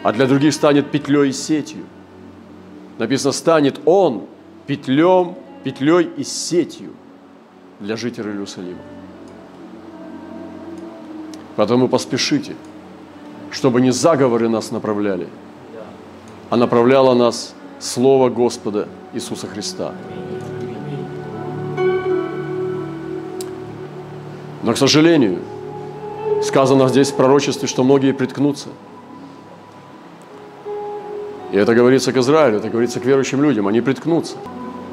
А 0.02 0.12
для 0.12 0.26
других 0.26 0.52
станет 0.52 0.90
петлей 0.90 1.28
и 1.28 1.32
сетью. 1.32 1.84
Написано, 2.98 3.30
станет 3.30 3.78
Он 3.84 4.24
петлем, 4.66 5.36
петлей 5.62 6.10
и 6.16 6.24
сетью 6.24 6.90
для 7.78 7.96
жителей 7.96 8.32
Иерусалима. 8.32 8.82
Поэтому 11.54 11.88
поспешите, 11.88 12.56
чтобы 13.54 13.80
не 13.80 13.92
заговоры 13.92 14.48
нас 14.48 14.72
направляли, 14.72 15.28
а 16.50 16.56
направляло 16.56 17.14
нас 17.14 17.54
Слово 17.78 18.28
Господа 18.28 18.88
Иисуса 19.12 19.46
Христа. 19.46 19.92
Но, 24.64 24.72
к 24.72 24.76
сожалению, 24.76 25.38
сказано 26.42 26.88
здесь 26.88 27.12
в 27.12 27.14
пророчестве, 27.14 27.68
что 27.68 27.84
многие 27.84 28.12
приткнутся. 28.12 28.70
И 31.52 31.56
это 31.56 31.74
говорится 31.74 32.12
к 32.12 32.16
Израилю, 32.16 32.56
это 32.56 32.70
говорится 32.70 32.98
к 32.98 33.04
верующим 33.04 33.40
людям. 33.40 33.68
Они 33.68 33.80
приткнутся. 33.80 34.36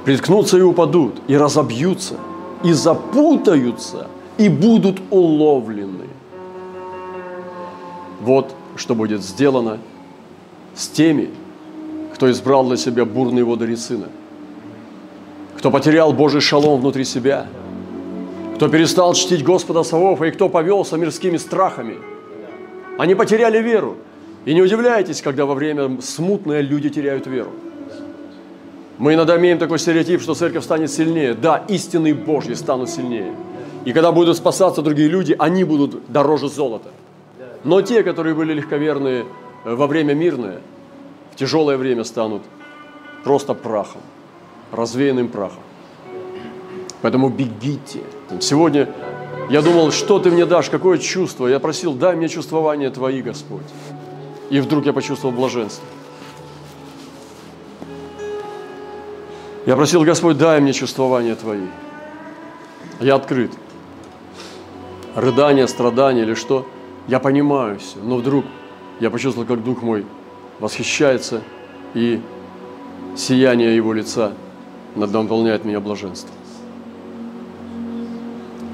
Приткнутся 0.06 0.58
и 0.58 0.62
упадут, 0.62 1.14
и 1.28 1.36
разобьются, 1.36 2.16
и 2.64 2.74
запутаются, 2.74 4.08
и 4.38 4.50
будут 4.50 5.02
уловлены. 5.10 6.11
Вот 8.22 8.54
что 8.76 8.96
будет 8.96 9.22
сделано 9.22 9.80
с 10.76 10.88
теми, 10.88 11.30
кто 12.14 12.30
избрал 12.32 12.66
для 12.68 12.78
себя 12.78 13.06
бурные 13.06 13.44
воды 13.44 13.66
Рецина, 13.66 14.08
кто 15.58 15.70
потерял 15.72 16.14
Божий 16.14 16.42
шалом 16.42 16.80
внутри 16.80 17.04
себя– 17.04 17.48
кто 18.62 18.70
перестал 18.70 19.16
чтить 19.16 19.44
Господа 19.44 19.82
Савов, 19.82 20.22
и 20.22 20.30
кто 20.30 20.48
повелся 20.48 20.96
мирскими 20.96 21.38
страхами. 21.38 21.98
Они 23.00 23.16
потеряли 23.16 23.60
веру. 23.60 23.98
И 24.46 24.54
не 24.54 24.62
удивляйтесь, 24.62 25.24
когда 25.24 25.48
во 25.48 25.56
время 25.56 26.00
смутное 26.00 26.62
люди 26.62 26.90
теряют 26.90 27.26
веру. 27.26 27.50
Мы 29.00 29.16
иногда 29.16 29.36
имеем 29.40 29.58
такой 29.58 29.80
стереотип, 29.80 30.22
что 30.22 30.36
церковь 30.36 30.64
станет 30.64 30.92
сильнее. 30.92 31.34
Да, 31.34 31.64
истинные 31.70 32.14
Божьи 32.14 32.54
станут 32.54 32.92
сильнее. 32.92 33.34
И 33.84 33.94
когда 33.94 34.12
будут 34.12 34.38
спасаться 34.38 34.84
другие 34.84 35.10
люди, 35.10 35.36
они 35.40 35.64
будут 35.64 36.00
дороже 36.12 36.48
золота. 36.48 36.90
Но 37.64 37.82
те, 37.82 38.04
которые 38.04 38.34
были 38.34 38.54
легковерные 38.54 39.26
э, 39.66 39.76
во 39.76 39.88
время 39.88 40.14
мирное, 40.14 40.62
в 41.32 41.36
тяжелое 41.36 41.78
время 41.78 42.04
станут 42.04 42.42
просто 43.24 43.54
прахом, 43.54 44.02
развеянным 44.72 45.28
прахом. 45.28 45.64
Поэтому 47.02 47.30
бегите. 47.30 48.02
Сегодня 48.40 48.90
я 49.50 49.62
думал, 49.62 49.92
что 49.92 50.20
ты 50.20 50.32
мне 50.32 50.46
дашь, 50.46 50.70
какое 50.70 50.98
чувство. 50.98 51.48
Я 51.48 51.60
просил, 51.60 51.94
дай 51.94 52.16
мне 52.16 52.30
чувствование 52.30 52.90
Твои, 52.90 53.22
Господь. 53.22 53.66
И 54.50 54.60
вдруг 54.60 54.86
я 54.86 54.94
почувствовал 54.94 55.36
блаженство. 55.36 55.86
Я 59.66 59.76
просил, 59.76 60.04
Господь, 60.04 60.38
дай 60.38 60.60
мне 60.60 60.74
чувствование 60.74 61.36
Твои. 61.36 61.68
Я 63.00 63.16
открыт. 63.16 63.52
Рыдание, 65.16 65.68
страдание 65.68 66.24
или 66.24 66.34
что, 66.34 66.66
я 67.08 67.20
понимаю 67.20 67.80
все. 67.80 67.98
Но 68.04 68.18
вдруг 68.18 68.46
я 69.00 69.10
почувствовал, 69.10 69.48
как 69.48 69.64
Дух 69.64 69.82
мой 69.82 70.06
восхищается, 70.60 71.42
и 71.94 72.22
сияние 73.16 73.76
Его 73.76 73.94
лица 73.94 74.34
наполняет 74.96 75.66
меня 75.66 75.80
блаженством. 75.80 76.36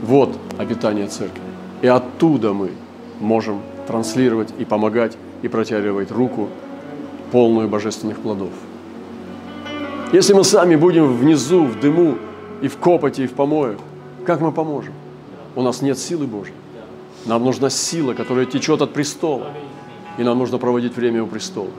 Вот 0.03 0.37
обитание 0.57 1.07
церкви. 1.07 1.41
И 1.81 1.87
оттуда 1.87 2.53
мы 2.53 2.71
можем 3.19 3.61
транслировать 3.87 4.53
и 4.57 4.65
помогать, 4.65 5.17
и 5.41 5.47
протягивать 5.47 6.11
руку, 6.11 6.49
полную 7.31 7.67
божественных 7.67 8.19
плодов. 8.19 8.51
Если 10.13 10.33
мы 10.33 10.43
сами 10.43 10.75
будем 10.75 11.13
внизу, 11.13 11.63
в 11.65 11.79
дыму, 11.79 12.17
и 12.61 12.67
в 12.67 12.77
копоте, 12.77 13.25
и 13.25 13.27
в 13.27 13.33
помоях, 13.33 13.77
как 14.25 14.41
мы 14.41 14.51
поможем? 14.51 14.93
У 15.55 15.61
нас 15.61 15.81
нет 15.81 15.97
силы 15.97 16.25
Божьей. 16.25 16.55
Нам 17.25 17.43
нужна 17.43 17.69
сила, 17.69 18.13
которая 18.13 18.45
течет 18.45 18.81
от 18.81 18.93
престола. 18.93 19.53
И 20.17 20.23
нам 20.23 20.37
нужно 20.37 20.57
проводить 20.57 20.95
время 20.95 21.23
у 21.23 21.27
престола. 21.27 21.69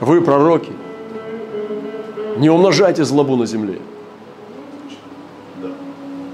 Вы, 0.00 0.20
пророки, 0.20 0.72
не 2.38 2.50
умножайте 2.50 3.04
злобу 3.04 3.36
на 3.36 3.46
земле. 3.46 3.80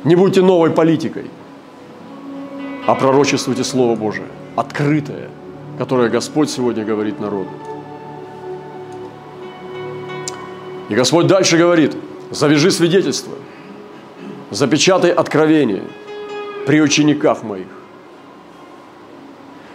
Не 0.04 0.16
будьте 0.16 0.42
новой 0.42 0.70
политикой, 0.70 1.30
а 2.86 2.94
пророчествуйте 2.94 3.64
Слово 3.64 3.96
Божие, 3.96 4.26
открытое, 4.54 5.30
которое 5.78 6.10
Господь 6.10 6.50
сегодня 6.50 6.84
говорит 6.84 7.20
народу. 7.20 7.48
И 10.90 10.94
Господь 10.94 11.26
дальше 11.26 11.56
говорит, 11.56 11.96
завяжи 12.30 12.70
свидетельство, 12.70 13.32
запечатай 14.50 15.10
откровение 15.10 15.84
при 16.66 16.80
учениках 16.80 17.42
моих. 17.42 17.66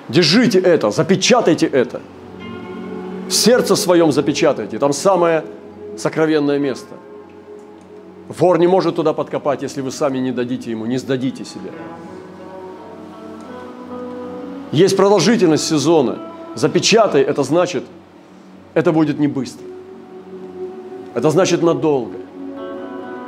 Держите 0.07 0.59
это, 0.59 0.91
запечатайте 0.91 1.67
это. 1.67 2.01
В 3.27 3.31
сердце 3.31 3.75
своем 3.75 4.11
запечатайте. 4.11 4.79
Там 4.79 4.93
самое 4.93 5.43
сокровенное 5.97 6.57
место– 6.59 6.95
Вор 8.29 8.59
не 8.59 8.67
может 8.67 8.95
туда 8.95 9.13
подкопать, 9.13 9.63
если 9.63 9.81
вы 9.81 9.91
сами 9.91 10.19
не 10.19 10.31
дадите 10.31 10.69
ему, 10.69 10.85
не 10.85 10.99
сдадите 10.99 11.43
себя. 11.43 11.71
Есть 14.71 14.95
продолжительность 14.95 15.67
сезона. 15.67 16.19
Запечатай, 16.53 17.23
это 17.23 17.41
значит, 17.41 17.83
это 18.75 18.91
будет 18.91 19.17
не 19.17 19.27
быстро. 19.27 19.65
Это 21.15 21.31
значит 21.31 21.63
надолго. 21.63 22.17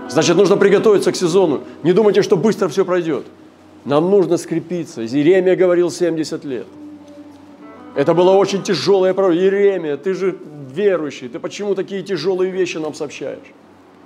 Значит, 0.08 0.38
нужно 0.38 0.56
приготовиться 0.56 1.12
к 1.12 1.16
сезону. 1.16 1.62
Не 1.82 1.94
думайте, 1.94 2.22
что 2.22 2.38
быстро 2.38 2.68
все 2.68 2.86
пройдет. 2.86 3.26
Нам 3.86 4.10
нужно 4.10 4.38
скрепиться. 4.38 5.06
Иеремия 5.06 5.56
говорил 5.56 5.90
70 5.90 6.46
лет. 6.46 6.68
Это 7.96 8.14
было 8.14 8.32
очень 8.32 8.64
тяжелое 8.64 9.14
пророчество. 9.14 9.46
Иеремия, 9.46 9.98
ты 9.98 10.14
же 10.14 10.38
верующий, 10.74 11.28
ты 11.28 11.40
почему 11.40 11.76
такие 11.76 12.04
тяжелые 12.04 12.52
вещи 12.52 12.78
нам 12.78 12.94
сообщаешь? 12.94 13.40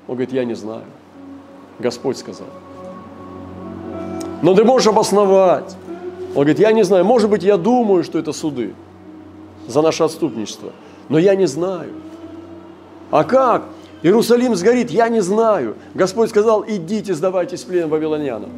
Он 0.07 0.15
говорит, 0.15 0.33
я 0.33 0.45
не 0.45 0.55
знаю. 0.55 0.85
Господь 1.79 2.17
сказал. 2.17 2.47
Но 4.41 4.53
ты 4.55 4.63
можешь 4.63 4.87
обосновать. 4.87 5.75
Он 6.29 6.41
говорит, 6.41 6.59
я 6.59 6.71
не 6.71 6.83
знаю, 6.83 7.05
может 7.05 7.29
быть, 7.29 7.43
я 7.43 7.57
думаю, 7.57 8.03
что 8.03 8.19
это 8.19 8.33
суды 8.33 8.73
за 9.67 9.81
наше 9.81 10.03
отступничество, 10.03 10.71
но 11.09 11.17
я 11.17 11.35
не 11.35 11.47
знаю. 11.47 11.91
А 13.11 13.23
как? 13.23 13.63
Иерусалим 14.03 14.55
сгорит, 14.55 14.91
я 14.91 15.09
не 15.09 15.21
знаю. 15.21 15.75
Господь 15.93 16.29
сказал, 16.29 16.65
идите, 16.67 17.13
сдавайтесь 17.13 17.63
в 17.63 17.67
плен 17.67 17.89
вавилонянам. 17.89 18.51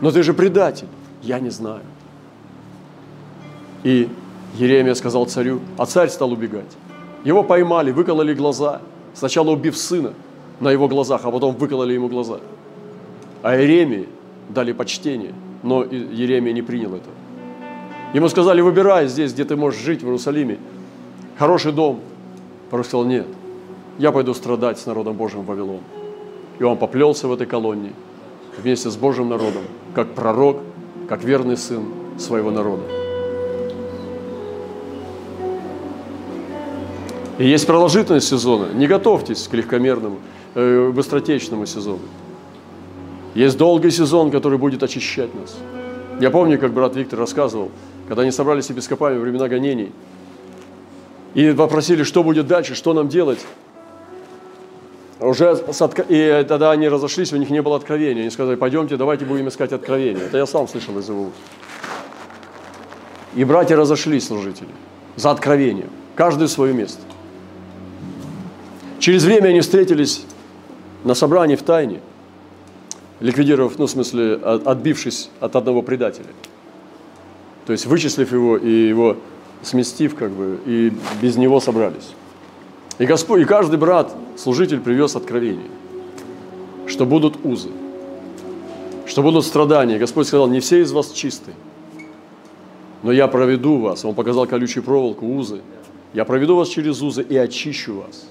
Но 0.00 0.10
ты 0.10 0.22
же 0.22 0.34
предатель, 0.34 0.88
я 1.22 1.40
не 1.40 1.50
знаю. 1.50 1.82
И 3.84 4.08
Еремия 4.54 4.94
сказал 4.94 5.26
царю, 5.26 5.60
а 5.76 5.86
царь 5.86 6.08
стал 6.08 6.32
убегать. 6.32 6.76
Его 7.24 7.42
поймали, 7.42 7.92
выкололи 7.92 8.34
глаза– 8.34 8.80
Сначала 9.16 9.50
убив 9.50 9.78
сына 9.78 10.12
на 10.60 10.70
его 10.70 10.88
глазах, 10.88 11.22
а 11.24 11.30
потом 11.30 11.54
выкололи 11.54 11.94
ему 11.94 12.08
глаза. 12.08 12.38
А 13.42 13.56
Иеремии 13.56 14.08
дали 14.50 14.72
почтение, 14.72 15.32
но 15.62 15.82
Еремия 15.84 16.52
не 16.52 16.60
принял 16.60 16.94
это. 16.94 17.08
Ему 18.12 18.28
сказали, 18.28 18.60
выбирай 18.60 19.08
здесь, 19.08 19.32
где 19.32 19.44
ты 19.44 19.56
можешь 19.56 19.80
жить, 19.80 20.02
в 20.02 20.04
Иерусалиме. 20.04 20.58
Хороший 21.38 21.72
дом. 21.72 22.00
Пророк 22.68 22.86
сказал, 22.86 23.06
нет, 23.06 23.26
я 23.98 24.12
пойду 24.12 24.34
страдать 24.34 24.78
с 24.78 24.84
народом 24.84 25.16
Божьим 25.16 25.40
в 25.40 25.46
Вавилон. 25.46 25.80
И 26.58 26.62
он 26.62 26.76
поплелся 26.76 27.26
в 27.26 27.32
этой 27.32 27.46
колонии 27.46 27.92
вместе 28.58 28.90
с 28.90 28.96
Божьим 28.96 29.30
народом, 29.30 29.62
как 29.96 30.08
пророк, 30.08 30.58
как 31.08 31.24
верный 31.24 31.56
сын 31.56 31.86
своего 32.18 32.50
народа. 32.50 32.82
И 37.38 37.48
есть 37.48 37.66
продолжительность 37.66 38.28
сезона. 38.28 38.66
Не 38.74 38.86
готовьтесь 38.86 39.48
к 39.48 39.54
легкомерному, 39.54 40.18
э, 40.54 40.90
быстротечному 40.94 41.64
сезону. 41.64 42.00
Есть 43.34 43.56
долгий 43.56 43.90
сезон, 43.90 44.30
который 44.30 44.58
будет 44.58 44.82
очищать 44.82 45.34
нас. 45.34 45.56
Я 46.20 46.30
помню, 46.30 46.58
как 46.58 46.74
брат 46.74 46.94
Виктор 46.94 47.18
рассказывал, 47.18 47.70
когда 48.06 48.20
они 48.20 48.32
собрались 48.32 48.68
епископами 48.68 49.16
во 49.16 49.22
времена 49.22 49.48
гонений, 49.48 49.92
и 51.32 51.52
попросили, 51.52 52.02
что 52.02 52.22
будет 52.22 52.46
дальше, 52.46 52.74
что 52.74 52.92
нам 52.92 53.08
делать. 53.08 53.38
Уже 55.18 55.56
с 55.56 55.80
отк... 55.80 56.04
И 56.08 56.44
тогда 56.46 56.70
они 56.72 56.88
разошлись, 56.88 57.32
у 57.32 57.36
них 57.36 57.50
не 57.50 57.62
было 57.62 57.76
откровения. 57.76 58.22
Они 58.22 58.30
сказали, 58.30 58.56
пойдемте, 58.56 58.96
давайте 58.96 59.24
будем 59.24 59.48
искать 59.48 59.72
откровение. 59.72 60.24
Это 60.24 60.36
я 60.36 60.46
сам 60.46 60.68
слышал 60.68 60.98
из 60.98 61.08
его 61.08 61.22
уст. 61.24 61.36
И 63.34 63.44
братья 63.44 63.76
разошлись, 63.76 64.26
служители, 64.26 64.68
за 65.16 65.30
откровением. 65.30 65.90
Каждый 66.14 66.48
в 66.48 66.50
свое 66.50 66.74
место. 66.74 67.00
Через 68.98 69.24
время 69.24 69.48
они 69.48 69.60
встретились 69.60 70.24
на 71.04 71.14
собрании 71.14 71.56
в 71.56 71.62
тайне, 71.62 72.00
ликвидировав, 73.20 73.78
ну, 73.78 73.86
в 73.86 73.90
смысле, 73.90 74.34
отбившись 74.34 75.30
от 75.40 75.56
одного 75.56 75.82
предателя. 75.82 76.26
То 77.66 77.72
есть 77.72 77.86
вычислив 77.86 78.32
его 78.32 78.56
и 78.56 78.88
его 78.88 79.16
сместив, 79.62 80.14
как 80.14 80.30
бы, 80.30 80.58
и 80.66 80.92
без 81.20 81.36
него 81.36 81.60
собрались. 81.60 82.14
И, 82.98 83.04
Господь, 83.04 83.42
и 83.42 83.44
каждый 83.44 83.78
брат, 83.78 84.14
служитель 84.36 84.80
привез 84.80 85.16
откровение, 85.16 85.70
что 86.86 87.04
будут 87.04 87.44
узы, 87.44 87.70
что 89.06 89.22
будут 89.22 89.44
страдания. 89.44 89.98
Господь 89.98 90.26
сказал, 90.26 90.48
не 90.48 90.60
все 90.60 90.80
из 90.80 90.92
вас 90.92 91.10
чисты, 91.12 91.52
но 93.02 93.12
я 93.12 93.28
проведу 93.28 93.78
вас. 93.78 94.04
Он 94.04 94.14
показал 94.14 94.46
колючую 94.46 94.82
проволоку, 94.82 95.26
узы. 95.26 95.60
Я 96.14 96.24
проведу 96.24 96.56
вас 96.56 96.68
через 96.68 97.02
узы 97.02 97.22
и 97.22 97.36
очищу 97.36 97.96
вас. 97.96 98.26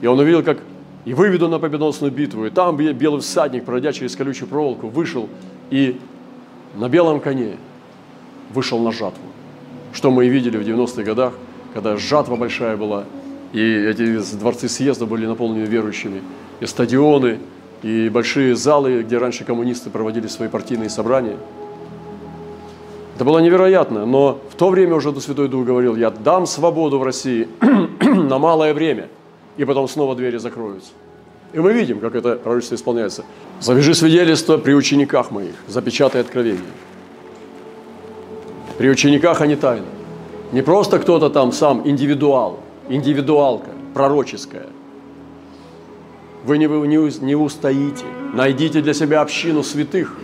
И 0.00 0.06
он 0.06 0.18
увидел, 0.20 0.42
как 0.42 0.58
и 1.04 1.14
выведу 1.14 1.48
на 1.48 1.58
победоносную 1.58 2.12
битву. 2.12 2.46
И 2.46 2.50
там 2.50 2.76
белый 2.76 3.20
всадник, 3.20 3.64
пройдя 3.64 3.92
через 3.92 4.14
колючую 4.14 4.48
проволоку, 4.48 4.88
вышел 4.88 5.28
и 5.70 5.98
на 6.76 6.88
белом 6.88 7.20
коне 7.20 7.56
вышел 8.52 8.78
на 8.78 8.92
жатву. 8.92 9.22
Что 9.92 10.10
мы 10.10 10.26
и 10.26 10.28
видели 10.28 10.56
в 10.56 10.62
90-х 10.62 11.02
годах, 11.02 11.32
когда 11.76 11.96
жатва 11.96 12.36
большая 12.36 12.76
была, 12.76 13.04
и 13.52 13.60
эти 13.60 14.18
дворцы 14.36 14.68
съезда 14.68 15.06
были 15.06 15.26
наполнены 15.26 15.66
верующими, 15.66 16.22
и 16.60 16.66
стадионы, 16.66 17.38
и 17.82 18.08
большие 18.08 18.56
залы, 18.56 19.02
где 19.02 19.18
раньше 19.18 19.44
коммунисты 19.44 19.90
проводили 19.90 20.26
свои 20.26 20.48
партийные 20.48 20.90
собрания. 20.90 21.36
Это 23.14 23.24
было 23.24 23.38
невероятно, 23.38 24.06
но 24.06 24.40
в 24.50 24.54
то 24.56 24.70
время 24.70 24.94
уже 24.94 25.18
Святой 25.20 25.48
Дух 25.48 25.64
говорил, 25.64 25.96
я 25.96 26.10
дам 26.10 26.46
свободу 26.46 26.98
в 26.98 27.02
России 27.02 27.46
на 28.00 28.38
малое 28.38 28.74
время– 28.74 29.08
и 29.56 29.64
потом 29.64 29.88
снова 29.88 30.14
двери 30.14 30.36
закроются. 30.38 30.90
И 31.52 31.58
мы 31.58 31.72
видим, 31.72 32.00
как 32.00 32.14
это 32.14 32.36
пророчество 32.36 32.74
исполняется. 32.74 33.24
Завяжи 33.60 33.94
свидетельство 33.94 34.58
при 34.58 34.74
учениках 34.74 35.30
моих, 35.30 35.54
запечатай 35.66 36.20
откровение. 36.20 36.60
При 38.76 38.90
учениках 38.90 39.40
они 39.40 39.56
тайны. 39.56 39.86
Не 40.52 40.62
просто 40.62 40.98
кто-то 40.98 41.28
там 41.28 41.52
сам 41.52 41.82
индивидуал, 41.88 42.60
индивидуалка, 42.88 43.70
пророческая. 43.94 44.66
Вы 46.44 46.58
не, 46.58 46.66
не, 46.66 47.24
не 47.24 47.34
устоите. 47.34 48.04
Найдите 48.32 48.80
для 48.80 48.94
себя 48.94 49.20
общину 49.20 49.62
святых. 49.62 50.16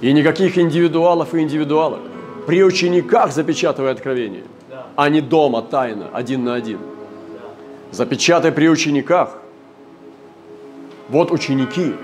И 0.00 0.12
никаких 0.12 0.58
индивидуалов 0.58 1.34
и 1.34 1.40
индивидуалок. 1.40 2.00
При 2.46 2.62
учениках 2.62 3.32
запечатывай 3.32 3.90
откровение, 3.90 4.42
а 4.96 5.08
не 5.08 5.20
дома 5.20 5.62
тайно, 5.62 6.10
один 6.12 6.44
на 6.44 6.54
один– 6.54 6.78
запечатай 7.94 8.52
при 8.52 8.68
учениках. 8.68 9.38
Вот 11.08 11.30
ученики. 11.30 11.94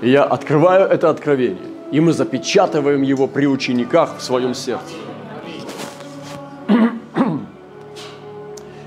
И 0.00 0.10
я 0.10 0.24
открываю 0.24 0.86
это 0.88 1.10
откровение, 1.10 1.62
и 1.92 2.00
мы 2.00 2.12
запечатываем 2.12 3.02
его 3.02 3.28
при 3.28 3.46
учениках 3.46 4.18
в 4.18 4.22
своем 4.22 4.54
сердце. 4.54 4.94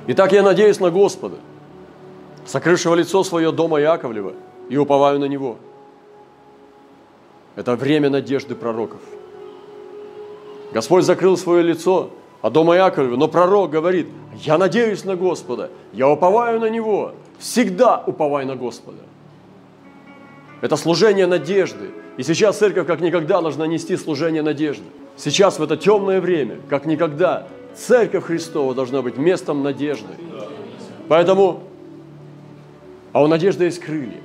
Итак, 0.07 0.31
я 0.31 0.43
надеюсь 0.43 0.79
на 0.79 0.91
Господа, 0.91 1.37
сокрывшего 2.45 2.95
лицо 2.95 3.23
свое 3.23 3.51
дома 3.51 3.79
Яковлева, 3.79 4.33
и 4.69 4.77
уповаю 4.77 5.19
на 5.19 5.25
Него. 5.25 5.57
Это 7.55 7.75
время 7.75 8.09
надежды 8.09 8.55
пророков. 8.55 9.01
Господь 10.73 11.05
закрыл 11.05 11.37
свое 11.37 11.63
лицо 11.63 12.09
а 12.45 12.51
дома 12.51 12.75
Яковлева. 12.75 13.15
Но 13.15 13.27
пророк 13.27 13.71
говорит, 13.71 14.07
я 14.43 14.59
надеюсь 14.59 15.03
на 15.03 15.15
Господа, 15.15 15.71
я 15.93 16.07
уповаю 16.07 16.59
на 16.59 16.69
Него, 16.69 17.13
всегда 17.39 18.03
уповай 18.05 18.45
на 18.45 18.55
Господа. 18.55 18.99
Это 20.61 20.75
служение 20.75 21.25
надежды. 21.25 21.89
И 22.17 22.23
сейчас 22.23 22.59
церковь 22.59 22.85
как 22.85 23.01
никогда 23.01 23.41
должна 23.41 23.65
нести 23.65 23.97
служение 23.97 24.43
надежды. 24.43 24.83
Сейчас 25.17 25.57
в 25.57 25.63
это 25.63 25.75
темное 25.75 26.21
время, 26.21 26.57
как 26.69 26.85
никогда, 26.85 27.47
церковь 27.75 28.25
Христова 28.25 28.73
должна 28.73 29.01
быть 29.01 29.17
местом 29.17 29.63
надежды. 29.63 30.13
Поэтому, 31.07 31.63
а 33.13 33.23
у 33.23 33.27
надежды 33.27 33.65
есть 33.65 33.79
крылья. 33.79 34.21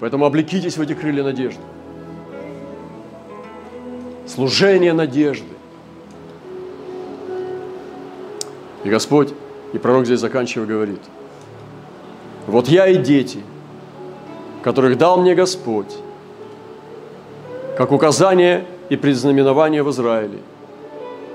Поэтому 0.00 0.24
облекитесь 0.24 0.76
в 0.76 0.80
эти 0.80 0.94
крылья 0.94 1.22
надежды. 1.22 1.62
Служение 4.26 4.92
надежды. 4.92 5.46
И 8.84 8.88
Господь, 8.88 9.34
и 9.72 9.78
пророк 9.78 10.06
здесь 10.06 10.20
заканчивая 10.20 10.66
говорит, 10.66 11.00
вот 12.46 12.68
я 12.68 12.86
и 12.88 12.96
дети, 12.96 13.40
которых 14.62 14.96
дал 14.96 15.20
мне 15.20 15.34
Господь, 15.34 15.94
как 17.76 17.92
указание 17.92 18.64
и 18.88 18.96
предзнаменование 18.96 19.82
в 19.82 19.90
Израиле, 19.90 20.38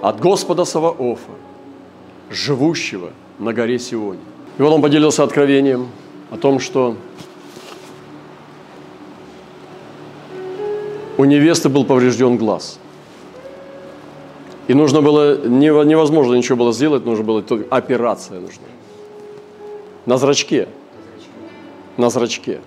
от 0.02 0.20
Господа 0.20 0.66
Саваофа, 0.66 1.32
живущего 2.30 3.12
на 3.40 3.54
горе 3.54 3.80
Сионе. 3.80 4.20
И 4.58 4.62
вот 4.62 4.72
он 4.72 4.82
поделился 4.82 5.24
откровением 5.24 5.90
о 6.32 6.38
том, 6.38 6.60
что 6.60 6.96
у 11.18 11.26
невесты 11.26 11.70
был 11.70 11.86
поврежден 11.86 12.38
глаз– 12.38 12.80
и 14.68 14.74
нужно 14.74 15.02
было, 15.02 15.46
невозможно 15.48 16.34
ничего 16.36 16.58
было 16.58 16.74
сделать, 16.74 17.06
нужно 17.06 17.24
было 17.24 17.42
только 17.44 17.74
операция 17.76 18.40
нужна. 18.40 18.66
На 20.06 20.18
зрачке. 20.18 20.68
На 21.98 22.10
зрачке. 22.10 22.62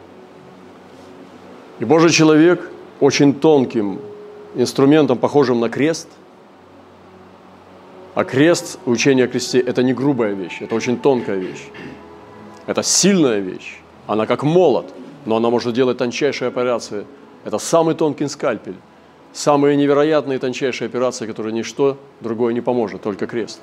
И 1.80 1.84
Божий 1.84 2.10
человек 2.10 2.70
очень 3.00 3.34
тонким 3.34 4.00
инструментом, 4.54 5.18
похожим 5.18 5.60
на 5.60 5.68
крест, 5.68 6.08
а 8.18 8.24
крест, 8.24 8.80
учение 8.84 9.26
о 9.26 9.28
кресте– 9.28 9.60
это 9.70 9.84
не 9.84 9.94
грубая 9.94 10.34
вещь, 10.34 10.60
это 10.60 10.74
очень 10.74 10.98
тонкая 10.98 11.36
вещь. 11.36 11.68
Это 12.66 12.82
сильная 12.82 13.38
вещь. 13.38 13.78
Она 14.08 14.26
как 14.26 14.42
молот, 14.42 14.92
но 15.24 15.36
она 15.36 15.50
может 15.50 15.72
делать 15.72 15.98
тончайшие 15.98 16.48
операции. 16.48 17.06
Это 17.44 17.58
самый 17.58 17.94
тонкий 17.94 18.26
скальпель 18.26 18.74
самые 19.32 19.76
невероятные 19.76 20.40
тончайшие 20.40 20.86
операции, 20.86 21.26
которые 21.26 21.52
ничто 21.52 21.96
другое 22.20 22.54
не 22.54 22.60
поможет, 22.60 23.02
только 23.02 23.28
крест. 23.28 23.60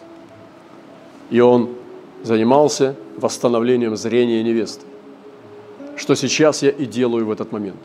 И 1.32 1.42
он 1.42 1.72
занимался 2.24 2.96
восстановлением 3.18 3.98
зрения 3.98 4.42
невесты, 4.42 4.86
что 5.98 6.16
сейчас 6.16 6.64
я 6.64 6.70
и 6.70 6.86
делаю 6.86 7.26
в 7.26 7.32
этот 7.32 7.52
момент. 7.52 7.82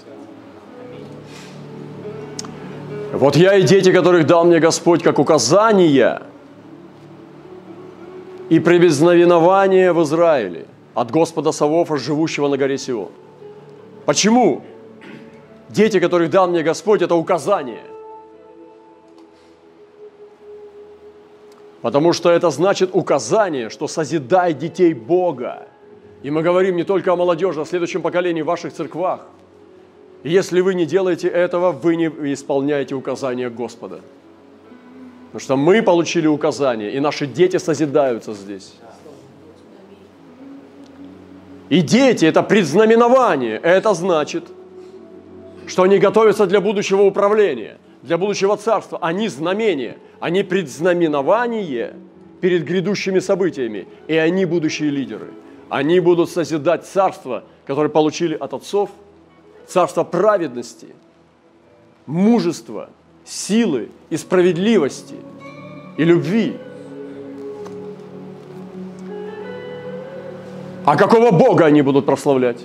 Вот 3.13 3.35
я 3.35 3.57
и 3.57 3.63
дети, 3.63 3.91
которых 3.91 4.25
дал 4.25 4.45
мне 4.45 4.61
Господь 4.61 5.03
как 5.03 5.19
указания 5.19 6.30
и 8.51 8.59
прибезновинование 8.59 9.93
в 9.93 10.03
Израиле 10.03 10.67
от 10.95 11.11
Господа 11.11 11.53
Савофа, 11.53 11.97
живущего 11.97 12.49
на 12.49 12.57
горе 12.59 12.79
Сион. 12.79 13.09
Почему? 14.05 14.63
Дети, 15.69 16.01
которых 16.01 16.31
дал 16.31 16.49
мне 16.49 16.63
Господь, 16.63 17.01
это 17.01 17.15
указание. 17.15 17.83
Потому 21.81 22.13
что 22.13 22.29
это 22.29 22.51
значит 22.51 22.91
указание, 22.93 23.71
что 23.71 23.87
созидай 23.87 24.53
детей 24.53 24.95
Бога. 24.95 25.69
И 26.25 26.31
мы 26.31 26.43
говорим 26.43 26.77
не 26.77 26.83
только 26.83 27.13
о 27.13 27.17
молодежи, 27.17 27.61
а 27.61 27.63
о 27.63 27.67
следующем 27.67 28.03
поколении 28.03 28.43
в 28.43 28.47
ваших 28.47 28.73
церквах. 28.73 29.21
И 30.25 30.29
если 30.29 30.61
вы 30.61 30.75
не 30.75 30.87
делаете 30.87 31.29
этого, 31.29 31.71
вы 31.71 31.95
не 31.95 32.07
исполняете 32.35 32.97
указания 32.97 33.49
Господа. 33.49 34.01
Потому 35.33 35.41
что 35.41 35.57
мы 35.57 35.83
получили 35.83 36.27
указание, 36.27 36.93
и 36.93 37.01
наши 37.01 37.27
дети 37.27 37.57
созидаются 37.57 38.35
здесь. 38.35 38.75
И 41.69 41.83
дети– 41.83 42.25
это 42.27 42.43
предзнаменование. 42.43 43.57
Это 43.63 43.95
значит– 43.95 44.45
что 45.71 45.85
они 45.85 45.99
готовятся 45.99 46.47
для 46.47 46.61
будущего 46.61 47.03
управления, 47.03 47.79
для 48.03 48.19
будущего 48.19 48.57
царства. 48.57 48.99
Они 49.01 49.29
знамения, 49.29 49.99
они 50.19 50.43
предзнаменование 50.43 51.95
перед 52.41 52.65
грядущими 52.65 53.21
событиями, 53.21 53.87
и 54.09 54.17
они 54.17 54.45
будущие 54.47 54.91
лидеры. 54.91 55.29
Они 55.69 56.01
будут 56.01 56.29
созидать 56.29 56.87
царство, 56.87 57.45
которое 57.67 57.89
получили 57.89 58.35
от 58.35 58.53
отцов, 58.53 58.91
царство 59.67 60.03
праведности, 60.03 60.89
мужества, 62.07 62.91
силы 63.25 63.89
и 64.11 64.17
справедливости 64.17 65.17
и 65.97 66.05
любви. 66.05 66.57
А 70.85 70.97
какого 70.97 71.31
Бога 71.31 71.67
они 71.67 71.83
будут 71.83 72.07
прославлять? 72.07 72.65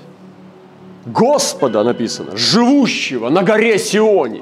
Господа 1.06 1.84
написано, 1.84 2.36
живущего 2.36 3.30
на 3.30 3.44
горе 3.44 3.78
Сионе. 3.78 4.42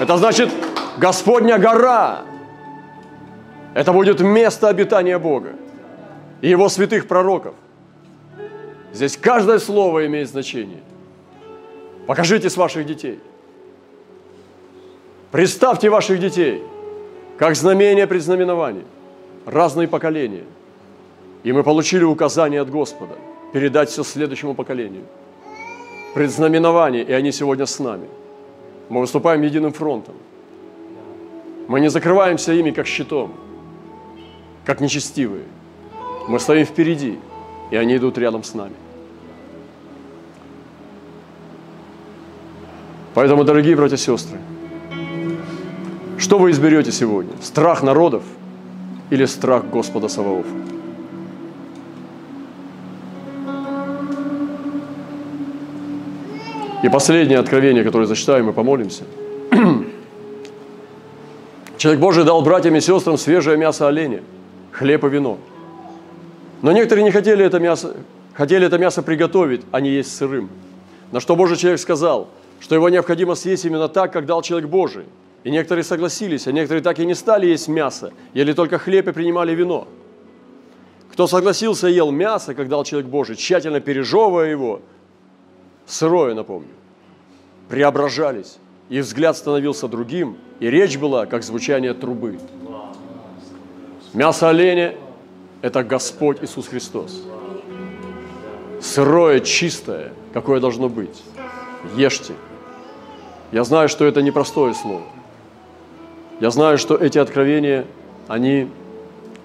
Это 0.00 0.16
значит 0.16 0.50
Господня 0.98 1.58
гора. 1.58 2.22
Это 3.74 3.92
будет 3.92 4.20
место 4.20 4.68
обитания 4.68 5.18
Бога 5.18 5.52
и 6.40 6.48
Его 6.48 6.68
святых 6.68 7.06
пророков. 7.06 7.54
Здесь 8.92 9.16
каждое 9.16 9.58
слово 9.58 10.06
имеет 10.06 10.28
значение. 10.28 10.82
Покажите 12.06 12.50
с 12.50 12.56
ваших 12.56 12.86
детей. 12.86 13.20
Представьте 15.34 15.90
ваших 15.90 16.20
детей, 16.20 16.62
как 17.38 17.56
знамение 17.56 18.06
предзнаменования, 18.06 18.84
разные 19.46 19.88
поколения. 19.88 20.44
И 21.42 21.50
мы 21.50 21.64
получили 21.64 22.04
указание 22.04 22.60
от 22.60 22.70
Господа 22.70 23.16
передать 23.52 23.90
все 23.90 24.04
следующему 24.04 24.54
поколению. 24.54 25.02
Предзнаменование, 26.14 27.02
и 27.02 27.12
они 27.12 27.32
сегодня 27.32 27.66
с 27.66 27.80
нами. 27.80 28.06
Мы 28.88 29.00
выступаем 29.00 29.42
единым 29.42 29.72
фронтом. 29.72 30.14
Мы 31.66 31.80
не 31.80 31.90
закрываемся 31.90 32.52
ими 32.52 32.70
как 32.70 32.86
щитом, 32.86 33.34
как 34.64 34.80
нечестивые. 34.80 35.46
Мы 36.28 36.38
стоим 36.38 36.64
впереди, 36.64 37.18
и 37.72 37.76
они 37.76 37.96
идут 37.96 38.18
рядом 38.18 38.44
с 38.44 38.54
нами. 38.54 38.76
Поэтому, 43.14 43.42
дорогие 43.42 43.74
братья 43.74 43.96
и 43.96 43.98
сестры, 43.98 44.38
что 46.18 46.38
вы 46.38 46.52
изберете 46.52 46.92
сегодня? 46.92 47.32
Страх 47.42 47.82
народов 47.82 48.22
или 49.10 49.24
страх 49.24 49.64
Господа 49.66 50.08
Саваофа? 50.08 50.48
И 56.82 56.88
последнее 56.88 57.38
откровение, 57.38 57.82
которое 57.82 58.06
зачитаем 58.06 58.48
и 58.48 58.52
помолимся. 58.52 59.04
Человек 61.78 62.00
Божий 62.00 62.24
дал 62.24 62.42
братьям 62.42 62.76
и 62.76 62.80
сестрам 62.80 63.18
свежее 63.18 63.56
мясо 63.56 63.88
оленя, 63.88 64.22
хлеб 64.70 65.04
и 65.04 65.08
вино. 65.08 65.38
Но 66.62 66.72
некоторые 66.72 67.04
не 67.04 67.10
хотели 67.10 67.44
это 67.44 67.58
мясо, 67.58 67.96
хотели 68.34 68.66
это 68.66 68.78
мясо 68.78 69.02
приготовить, 69.02 69.62
а 69.72 69.80
не 69.80 69.90
есть 69.90 70.14
сырым. 70.14 70.48
На 71.10 71.20
что 71.20 71.34
Божий 71.36 71.56
человек 71.56 71.80
сказал, 71.80 72.28
что 72.60 72.74
его 72.74 72.88
необходимо 72.88 73.34
съесть 73.34 73.64
именно 73.64 73.88
так, 73.88 74.12
как 74.12 74.26
дал 74.26 74.42
человек 74.42 74.68
Божий– 74.70 75.06
и 75.44 75.50
некоторые 75.50 75.84
согласились, 75.84 76.46
а 76.46 76.52
некоторые 76.52 76.82
так 76.82 76.98
и 76.98 77.06
не 77.06 77.14
стали 77.14 77.46
есть 77.46 77.68
мясо, 77.68 78.12
ели 78.32 78.54
только 78.54 78.78
хлеб 78.78 79.08
и 79.08 79.12
принимали 79.12 79.54
вино. 79.54 79.86
Кто 81.12 81.26
согласился 81.26 81.86
ел 81.86 82.10
мясо, 82.10 82.54
как 82.54 82.68
дал 82.68 82.82
человек 82.82 83.08
Божий, 83.08 83.36
тщательно 83.36 83.80
пережевывая 83.80 84.50
его, 84.50 84.80
сырое, 85.86 86.34
напомню, 86.34 86.70
преображались, 87.68 88.56
и 88.88 89.00
взгляд 89.00 89.36
становился 89.36 89.86
другим, 89.86 90.38
и 90.60 90.70
речь 90.70 90.96
была, 90.96 91.26
как 91.26 91.42
звучание 91.42 91.92
трубы. 91.92 92.38
Мясо 94.14 94.48
оленя– 94.48 94.94
это 95.62 95.84
Господь 95.84 96.42
Иисус 96.42 96.68
Христос. 96.68 97.22
Сырое, 98.80 99.40
чистое, 99.40 100.12
какое 100.32 100.58
должно 100.60 100.88
быть. 100.88 101.22
Ешьте. 101.96 102.34
Я 103.52 103.64
знаю, 103.64 103.88
что 103.88 104.04
это 104.04 104.22
непростое 104.22 104.74
слово. 104.74 105.04
Я 106.40 106.50
знаю, 106.50 106.78
что 106.78 106.96
эти 106.96 107.18
откровения, 107.18 107.84
они 108.26 108.68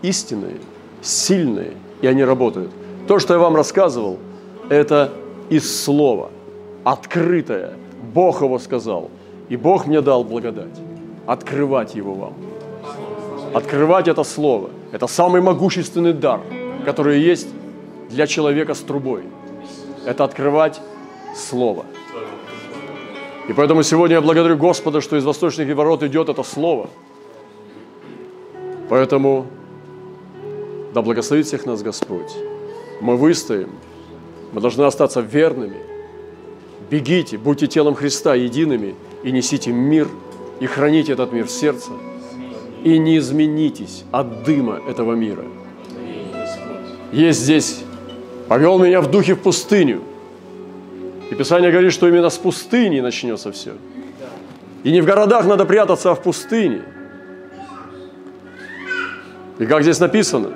истинные, 0.01 0.57
сильные, 1.01 1.73
и 2.01 2.07
они 2.07 2.23
работают. 2.23 2.71
То, 3.07 3.19
что 3.19 3.33
я 3.33 3.39
вам 3.39 3.55
рассказывал, 3.55 4.17
это 4.69 5.11
из 5.49 5.83
слова, 5.83 6.29
открытое. 6.83 7.73
Бог 8.13 8.41
его 8.41 8.57
сказал, 8.59 9.09
и 9.49 9.55
Бог 9.55 9.85
мне 9.85 10.01
дал 10.01 10.23
благодать. 10.23 10.79
Открывать 11.25 11.95
его 11.95 12.13
вам. 12.13 12.33
Открывать 13.53 14.07
это 14.07 14.23
слово. 14.23 14.69
Это 14.91 15.05
самый 15.07 15.41
могущественный 15.41 16.13
дар, 16.13 16.41
который 16.85 17.19
есть 17.19 17.47
для 18.09 18.25
человека 18.25 18.73
с 18.73 18.79
трубой. 18.79 19.23
Это 20.05 20.23
открывать 20.23 20.81
слово. 21.35 21.85
И 23.49 23.53
поэтому 23.53 23.81
сегодня 23.81 24.17
я 24.17 24.21
благодарю 24.21 24.57
Господа, 24.57 25.01
что 25.01 25.17
из 25.17 25.25
восточных 25.25 25.75
ворот 25.75 26.03
идет 26.03 26.29
это 26.29 26.43
слово. 26.43 26.87
Поэтому 28.89 29.47
да 30.93 31.01
благословит 31.01 31.47
всех 31.47 31.65
нас 31.65 31.81
Господь. 31.81 32.31
Мы 33.01 33.17
выстоим, 33.17 33.71
мы 34.53 34.61
должны 34.61 34.83
остаться 34.83 35.21
верными. 35.21 35.77
Бегите, 36.91 37.39
будьте 37.39 37.65
телом 37.65 37.95
Христа 37.95 38.35
едиными 38.35 38.93
и 39.23 39.31
несите 39.31 39.71
мир, 39.71 40.07
и 40.59 40.67
храните 40.67 41.13
этот 41.13 41.31
мир 41.33 41.47
в 41.47 41.51
сердце. 41.51 41.89
И 42.83 42.99
не 42.99 43.17
изменитесь 43.17 44.03
от 44.11 44.43
дыма 44.43 44.79
этого 44.87 45.13
мира. 45.13 45.45
Есть 47.11 47.39
здесь, 47.39 47.81
повел 48.47 48.77
меня 48.77 49.01
в 49.01 49.09
духе 49.09 49.33
в 49.33 49.39
пустыню, 49.39 50.03
и 51.29 51.35
Писание 51.35 51.71
говорит, 51.71 51.93
что 51.93 52.07
именно 52.07 52.29
с 52.29 52.37
пустыни 52.37 52.99
начнется 53.01 53.51
все. 53.51 53.73
И 54.83 54.91
не 54.91 55.01
в 55.01 55.05
городах 55.05 55.45
надо 55.45 55.65
прятаться, 55.65 56.11
а 56.11 56.15
в 56.15 56.23
пустыне. 56.23 56.81
И 59.59 59.65
как 59.65 59.83
здесь 59.83 59.99
написано? 59.99 60.49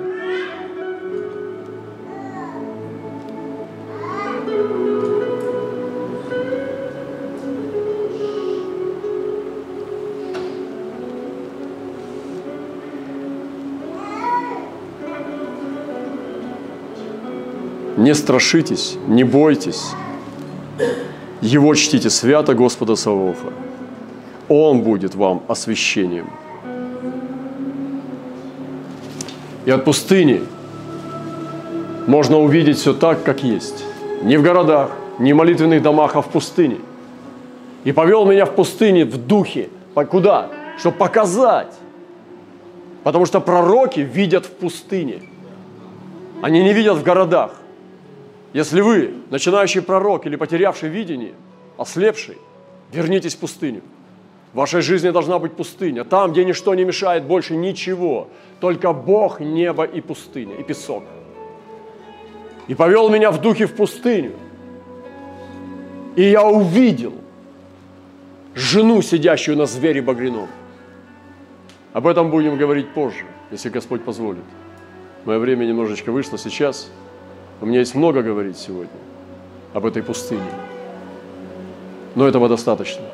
Не 17.96 18.14
страшитесь, 18.14 18.96
не 19.06 19.24
бойтесь, 19.24 19.92
его 21.40 21.74
чтите 21.74 22.10
свято 22.10 22.54
Господа 22.54 22.96
Саваофа. 22.96 23.52
Он 24.48 24.82
будет 24.82 25.14
вам 25.14 25.42
освящением. 25.48 26.30
И 29.64 29.70
от 29.70 29.84
пустыни 29.84 30.42
можно 32.06 32.38
увидеть 32.38 32.78
все 32.78 32.92
так, 32.92 33.22
как 33.22 33.42
есть. 33.42 33.84
Не 34.22 34.36
в 34.36 34.42
городах, 34.42 34.90
не 35.18 35.32
в 35.32 35.36
молитвенных 35.36 35.82
домах, 35.82 36.16
а 36.16 36.22
в 36.22 36.28
пустыне. 36.28 36.78
И 37.84 37.92
повел 37.92 38.26
меня 38.26 38.44
в 38.44 38.54
пустыне 38.54 39.04
в 39.04 39.16
духе. 39.16 39.68
Куда? 40.10 40.50
Чтобы 40.78 40.96
показать. 40.96 41.72
Потому 43.04 43.26
что 43.26 43.40
пророки 43.40 44.00
видят 44.00 44.46
в 44.46 44.50
пустыне. 44.50 45.22
Они 46.42 46.62
не 46.62 46.72
видят 46.72 46.96
в 46.96 47.02
городах. 47.02 47.52
Если 48.54 48.80
вы, 48.80 49.12
начинающий 49.30 49.82
пророк 49.82 50.26
или 50.26 50.36
потерявший 50.36 50.88
видение, 50.88 51.34
ослепший, 51.76 52.38
вернитесь 52.92 53.34
в 53.34 53.38
пустыню. 53.38 53.82
В 54.52 54.58
вашей 54.58 54.80
жизни 54.80 55.10
должна 55.10 55.40
быть 55.40 55.54
пустыня, 55.54 56.04
там, 56.04 56.30
где 56.30 56.44
ничто 56.44 56.72
не 56.76 56.84
мешает 56.84 57.24
больше 57.24 57.56
ничего, 57.56 58.28
только 58.60 58.92
Бог, 58.92 59.40
небо 59.40 59.82
и 59.82 60.00
пустыня, 60.00 60.54
и 60.54 60.62
песок. 60.62 61.02
И 62.68 62.76
повел 62.76 63.08
меня 63.08 63.32
в 63.32 63.40
духе 63.40 63.66
в 63.66 63.74
пустыню. 63.74 64.34
И 66.14 66.22
я 66.22 66.44
увидел 66.44 67.14
жену, 68.54 69.02
сидящую 69.02 69.56
на 69.56 69.66
звере 69.66 70.00
багряном. 70.00 70.48
Об 71.92 72.06
этом 72.06 72.30
будем 72.30 72.56
говорить 72.56 72.88
позже, 72.94 73.24
если 73.50 73.68
Господь 73.68 74.04
позволит. 74.04 74.44
Мое 75.24 75.40
время 75.40 75.64
немножечко 75.64 76.12
вышло 76.12 76.38
сейчас– 76.38 76.88
у 77.64 77.66
меня 77.66 77.78
есть 77.78 77.94
много 77.94 78.20
говорить 78.20 78.58
сегодня 78.58 78.90
об 79.72 79.86
этой 79.86 80.02
пустыне. 80.02 80.42
Но 82.14 82.28
этого 82.28 82.46
достаточно. 82.46 83.06